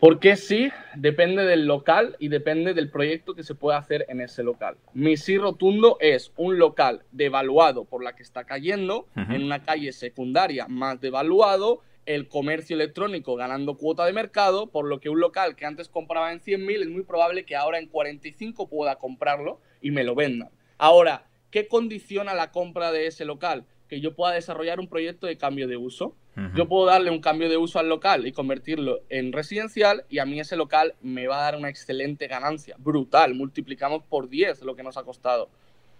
[0.00, 4.42] Porque sí, depende del local y depende del proyecto que se pueda hacer en ese
[4.42, 4.78] local.
[4.94, 9.92] Mi sí rotundo es un local devaluado por la que está cayendo, en una calle
[9.92, 15.56] secundaria más devaluado, el comercio electrónico ganando cuota de mercado, por lo que un local
[15.56, 19.90] que antes compraba en 100.000 es muy probable que ahora en 45 pueda comprarlo y
[19.90, 20.50] me lo vendan.
[20.78, 23.64] Ahora, ¿qué condiciona la compra de ese local?
[23.88, 26.16] Que yo pueda desarrollar un proyecto de cambio de uso.
[26.54, 30.24] Yo puedo darle un cambio de uso al local y convertirlo en residencial y a
[30.24, 34.74] mí ese local me va a dar una excelente ganancia, brutal, multiplicamos por 10 lo
[34.74, 35.50] que nos ha costado.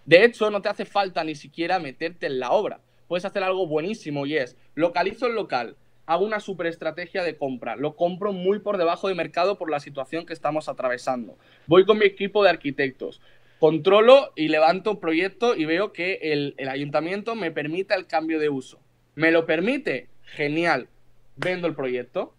[0.07, 2.81] De hecho, no te hace falta ni siquiera meterte en la obra.
[3.07, 5.77] Puedes hacer algo buenísimo y es, localizo el local,
[6.11, 7.77] hago una super estrategia de compra.
[7.77, 11.39] Lo compro muy por debajo de mercado por la situación que estamos atravesando.
[11.69, 13.21] Voy con mi equipo de arquitectos.
[13.61, 18.41] Controlo y levanto un proyecto y veo que el, el ayuntamiento me permite el cambio
[18.41, 18.81] de uso.
[19.15, 20.09] ¿Me lo permite?
[20.25, 20.89] Genial.
[21.37, 22.35] Vendo el proyecto.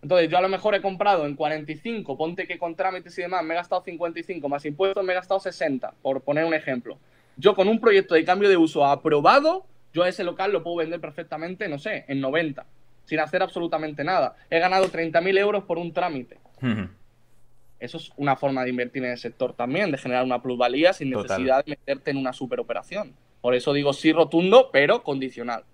[0.00, 3.44] Entonces, yo a lo mejor he comprado en 45, ponte que con trámites y demás
[3.44, 6.96] me he gastado 55, más impuestos me he gastado 60, por poner un ejemplo.
[7.36, 10.76] Yo con un proyecto de cambio de uso aprobado, yo a ese local lo puedo
[10.76, 12.66] vender perfectamente, no sé, en 90,
[13.08, 14.36] sin hacer absolutamente nada.
[14.50, 16.36] He ganado 30.000 euros por un trámite.
[17.80, 21.10] Eso es una forma de invertir en el sector también, de generar una plusvalía sin
[21.10, 23.14] necesidad de meterte en una superoperación.
[23.40, 25.64] Por eso digo sí rotundo, pero condicional.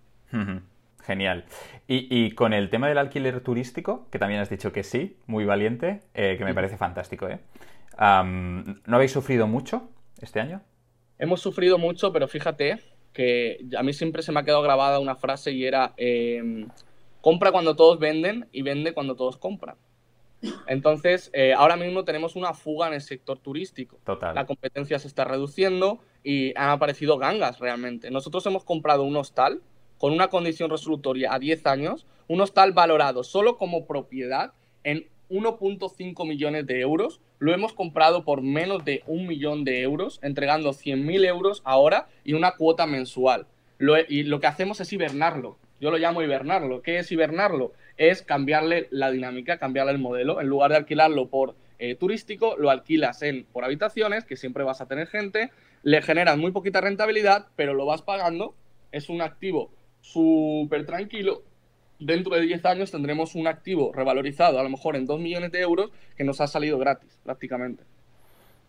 [1.03, 1.45] Genial.
[1.89, 6.03] Y, con el tema del alquiler turístico, que también has dicho que sí, muy valiente,
[6.15, 7.29] eh, que me parece fantástico.
[7.29, 7.41] ¿eh?
[7.99, 10.63] ¿No habéis sufrido mucho este año?
[11.19, 12.79] Hemos sufrido mucho, pero fíjate
[13.15, 16.69] que a mí siempre se me ha quedado grabada una frase y era, em,
[17.25, 19.77] compra cuando todos venden y vende cuando todos compran.
[20.67, 23.99] Entonces, eh, ahora mismo tenemos una fuga en el sector turístico.
[24.05, 24.35] Total.
[24.35, 28.11] La competencia se está reduciendo y han aparecido gangas realmente.
[28.11, 29.63] Nosotros hemos comprado un hostal
[29.97, 34.53] con una condición resolutoria a 10 años, un hostal valorado solo como propiedad
[34.83, 37.23] en 1.5 millones de euros.
[37.39, 42.35] Lo hemos comprado por menos de un millón de euros, entregando 100.000 euros ahora y
[42.35, 43.47] una cuota mensual.
[44.09, 45.57] y lo que hacemos es hibernarlo.
[45.85, 46.81] Yo lo llamo hibernarlo.
[46.81, 47.75] ¿Qué es hibernarlo?
[47.99, 50.41] Es cambiarle la dinámica, cambiarle el modelo.
[50.41, 54.81] En lugar de alquilarlo por eh, turístico, lo alquilas en por habitaciones, que siempre vas
[54.81, 55.51] a tener gente,
[55.83, 58.55] le generas muy poquita rentabilidad, pero lo vas pagando.
[58.93, 61.43] Es un activo súper tranquilo.
[61.99, 65.61] Dentro de 10 años tendremos un activo revalorizado a lo mejor en 2 millones de
[65.61, 67.85] euros que nos ha salido gratis prácticamente.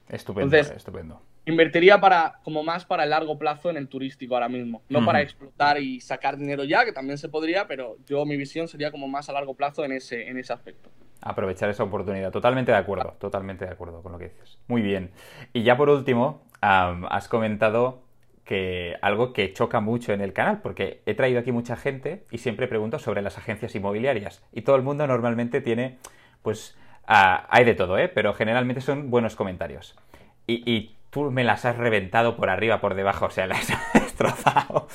[0.07, 1.21] Estupendo, estupendo.
[1.45, 4.81] Invertiría para, como más para el largo plazo en el turístico ahora mismo.
[4.89, 8.67] No para explotar y sacar dinero ya, que también se podría, pero yo mi visión
[8.67, 10.89] sería como más a largo plazo en ese, en ese aspecto.
[11.21, 12.31] Aprovechar esa oportunidad.
[12.31, 14.59] Totalmente de acuerdo, totalmente de acuerdo con lo que dices.
[14.67, 15.11] Muy bien.
[15.53, 18.03] Y ya por último, has comentado
[18.43, 22.37] que algo que choca mucho en el canal, porque he traído aquí mucha gente y
[22.37, 24.43] siempre pregunto sobre las agencias inmobiliarias.
[24.51, 25.97] Y todo el mundo normalmente tiene,
[26.43, 26.77] pues,
[27.07, 28.07] ah, hay de todo, ¿eh?
[28.07, 29.95] Pero generalmente son buenos comentarios.
[30.47, 34.87] Y, tú me las has reventado por arriba, por debajo, o sea, las has destrozado.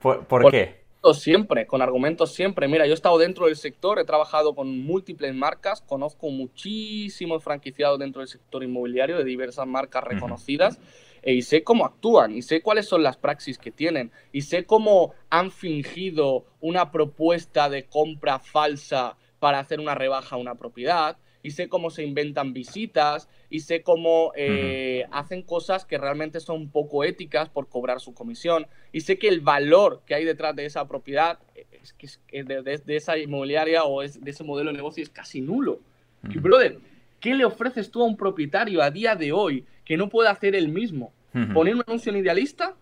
[0.00, 0.82] ¿Por, qué?
[1.14, 2.68] Siempre, con argumentos siempre.
[2.68, 7.98] Mira, yo he estado dentro del sector, he trabajado con múltiples marcas, conozco muchísimos franquiciados
[7.98, 10.78] dentro del sector inmobiliario de diversas marcas reconocidas
[11.24, 15.14] y sé cómo actúan y sé cuáles son las praxis que tienen y sé cómo
[15.30, 21.16] han fingido una propuesta de compra falsa para hacer una rebaja a una propiedad
[21.48, 26.68] y sé cómo se inventan visitas y sé cómo eh, hacen cosas que realmente son
[26.68, 30.66] poco éticas por cobrar su comisión y sé que el valor que hay detrás de
[30.66, 31.38] esa propiedad
[31.82, 35.80] es que de, esa inmobiliaria o de ese modelo de negocio es casi nulo.
[36.28, 36.80] Y brother,
[37.18, 40.54] ¿qué le ofreces tú a un propietario a día de hoy que no puede hacer
[40.54, 41.14] el mismo.
[41.54, 42.76] Poner un anuncio en idealista,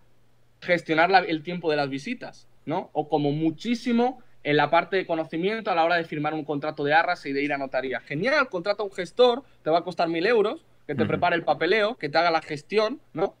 [0.59, 2.89] gestionar el tiempo de las visitas, ¿no?
[2.91, 6.85] O como muchísimo en la parte de conocimiento a la hora de firmar un contrato
[6.85, 7.99] de arras y de ir a notaría.
[7.99, 11.43] Genial, contrata a un gestor, te va a costar mil euros, que te prepare el
[11.43, 13.35] papeleo, que te haga la gestión, ¿no?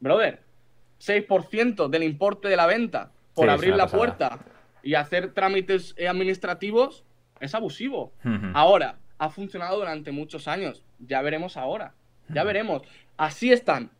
[0.00, 0.40] Brother,
[1.00, 4.40] 6% del importe de la venta por abrir la puerta
[4.82, 7.04] y hacer trámites administrativos
[7.38, 8.10] es abusivo.
[8.54, 11.94] Ahora, ha funcionado durante muchos años, ya veremos ahora.
[12.28, 12.82] Ya veremos.
[13.16, 13.90] Así están.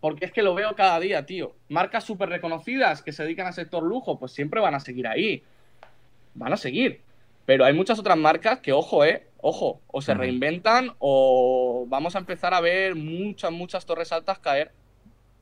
[0.00, 1.54] Porque es que lo veo cada día, tío.
[1.68, 5.42] Marcas súper reconocidas que se dedican al sector lujo, pues siempre van a seguir ahí.
[6.34, 7.00] Van a seguir.
[7.46, 12.18] Pero hay muchas otras marcas que, ojo, eh, ojo, o se reinventan o vamos a
[12.18, 14.70] empezar a ver muchas, muchas torres altas caer.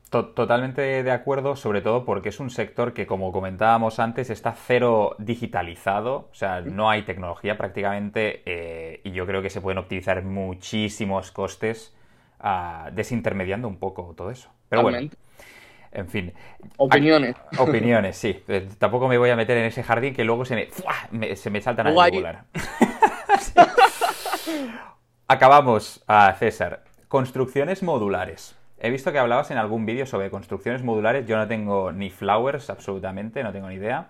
[0.09, 5.17] Totalmente de acuerdo, sobre todo porque es un sector que, como comentábamos antes, está cero
[5.19, 10.23] digitalizado, o sea, no hay tecnología prácticamente eh, y yo creo que se pueden optimizar
[10.23, 11.93] muchísimos costes
[12.43, 14.49] uh, desintermediando un poco todo eso.
[14.69, 15.09] Pero bueno,
[15.91, 16.33] en fin.
[16.77, 17.35] Opiniones.
[17.57, 18.43] opiniones, sí.
[18.47, 20.69] Eh, tampoco me voy a meter en ese jardín que luego se
[21.11, 22.45] me, se me saltan a la
[25.27, 26.83] Acabamos, a César.
[27.07, 28.55] Construcciones modulares.
[28.79, 31.25] He visto que hablabas en algún vídeo sobre construcciones modulares.
[31.25, 34.07] Yo no tengo ni flowers, absolutamente, no tengo ni idea.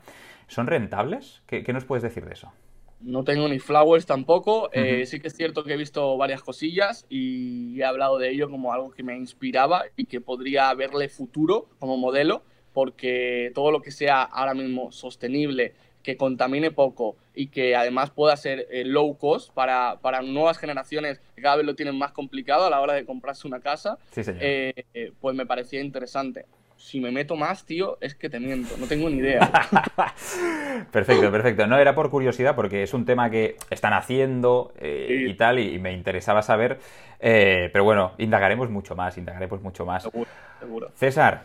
[0.48, 1.42] ¿Son rentables?
[1.48, 2.52] ¿Qué, nos puedes decir de eso?
[3.00, 4.70] No tengo ni flowers tampoco.
[4.74, 8.50] Eh, sí que es cierto que he visto varias cosillas y he hablado de ello
[8.50, 12.42] como algo que me inspiraba y que podría verle futuro como modelo,
[12.74, 18.38] porque todo lo que sea ahora mismo sostenible, que contamine poco y que además pueda
[18.38, 22.66] ser eh, low cost para, para, nuevas generaciones que cada vez lo tienen más complicado
[22.66, 26.46] a la hora de comprarse una casa, eh, pues me parecía interesante.
[26.78, 29.40] Si me meto más, tío, es que te miento, no tengo ni idea.
[30.92, 31.68] perfecto, perfecto.
[31.68, 35.80] No era por curiosidad, porque es un tema que están haciendo eh, y tal, y,
[35.80, 36.80] me interesaba saber.
[37.20, 40.04] Eh, pero bueno, indagaremos mucho más, indagaremos mucho más.
[40.04, 40.92] Seguro, seguro.
[40.94, 41.44] César,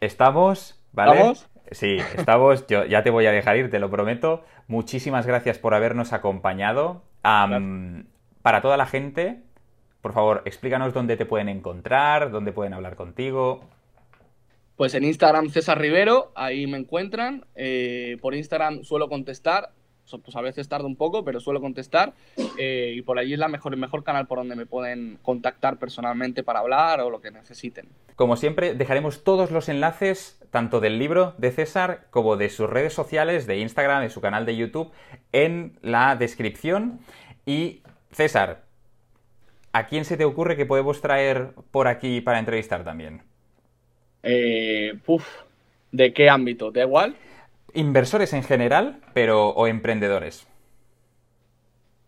[0.00, 1.12] estamos, ¿vale?
[1.12, 1.48] ¿Estamos?
[1.70, 2.66] Sí, estamos.
[2.66, 4.44] Yo ya te voy a dejar ir, te lo prometo.
[4.66, 7.02] Muchísimas gracias por habernos acompañado.
[7.22, 9.42] para toda la gente,
[10.00, 13.64] por favor, explícanos dónde te pueden encontrar, dónde pueden hablar contigo.
[14.78, 17.44] Pues en Instagram César Rivero, ahí me encuentran.
[17.56, 19.72] Eh, por Instagram suelo contestar,
[20.08, 22.12] pues a veces tardo un poco, pero suelo contestar.
[22.56, 25.80] Eh, y por allí es la mejor, el mejor canal por donde me pueden contactar
[25.80, 27.88] personalmente para hablar o lo que necesiten.
[28.14, 32.92] Como siempre, dejaremos todos los enlaces, tanto del libro de César como de sus redes
[32.92, 34.92] sociales, de Instagram, de su canal de YouTube,
[35.32, 37.00] en la descripción.
[37.44, 38.62] Y César,
[39.72, 43.22] ¿a quién se te ocurre que podemos traer por aquí para entrevistar también?
[44.22, 44.98] Eh,
[45.92, 46.70] ¿De qué ámbito?
[46.70, 47.16] ¿Da igual?
[47.74, 50.46] Inversores en general, pero o emprendedores.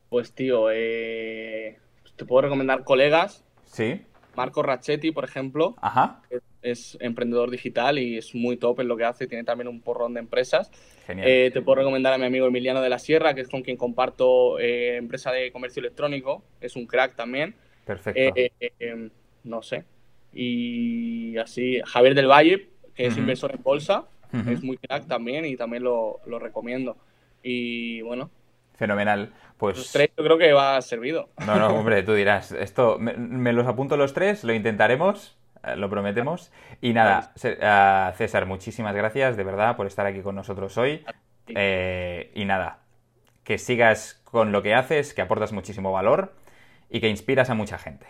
[0.09, 1.79] Pues tío, eh,
[2.17, 3.45] te puedo recomendar colegas.
[3.65, 4.03] Sí.
[4.35, 5.77] Marco Rachetti, por ejemplo.
[5.81, 6.23] Ajá.
[6.63, 9.27] Es, emprendedor digital y es muy top en lo que hace.
[9.27, 10.71] Tiene también un porrón de empresas.
[11.07, 11.29] Genial.
[11.29, 13.77] Eh, te puedo recomendar a mi amigo Emiliano de la Sierra, que es con quien
[13.77, 16.43] comparto eh, empresa de comercio electrónico.
[16.61, 17.55] Es un crack también.
[17.85, 18.21] Perfecto.
[19.45, 19.85] no sé.
[20.33, 25.57] Y así, Javier del Valle, que es inversor en bolsa, es muy crack también y
[25.57, 26.97] también lo, recomiendo.
[27.43, 28.31] Y bueno.
[28.77, 29.33] Fenomenal.
[29.57, 29.77] Pues...
[29.77, 31.29] Los tres yo creo que va servido.
[31.47, 35.91] No, no, hombre, tú dirás, esto, me, los apunto los tres, lo intentaremos, eh, lo
[35.91, 36.51] prometemos.
[36.81, 41.05] Y nada, César, muchísimas gracias de verdad por estar aquí con nosotros hoy.
[41.49, 42.81] Eh, y nada,
[43.45, 46.33] que sigas con lo que haces, que aportas muchísimo valor
[46.89, 48.07] y que inspiras a mucha gente.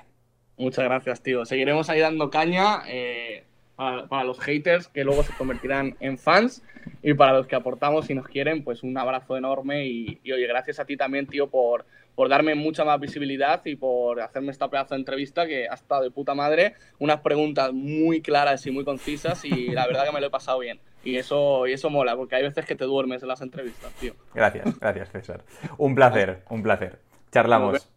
[0.61, 1.47] Muchas gracias, tío.
[1.47, 3.45] Seguiremos ahí dando caña eh,
[3.77, 6.63] para, los haters que luego se convertirán en fans
[7.03, 10.79] y para los que aportamos y nos quieren, pues un abrazo enorme y, oye, gracias
[10.79, 14.95] a ti también, tío, por, por darme mucha más visibilidad y por hacerme esta pedazo
[14.95, 16.75] de entrevista que ha estado de puta madre.
[16.99, 20.59] Unas preguntas muy claras y muy concisas y la verdad que me lo he pasado
[20.59, 20.79] bien.
[21.03, 24.13] Y eso, y eso mola, porque hay veces que te duermes en las entrevistas, tío.
[24.35, 25.43] Gracias, gracias, César.
[25.79, 26.99] Un placer, un placer.
[27.33, 27.91] Charlamos.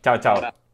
[0.00, 0.67] Chao, chao.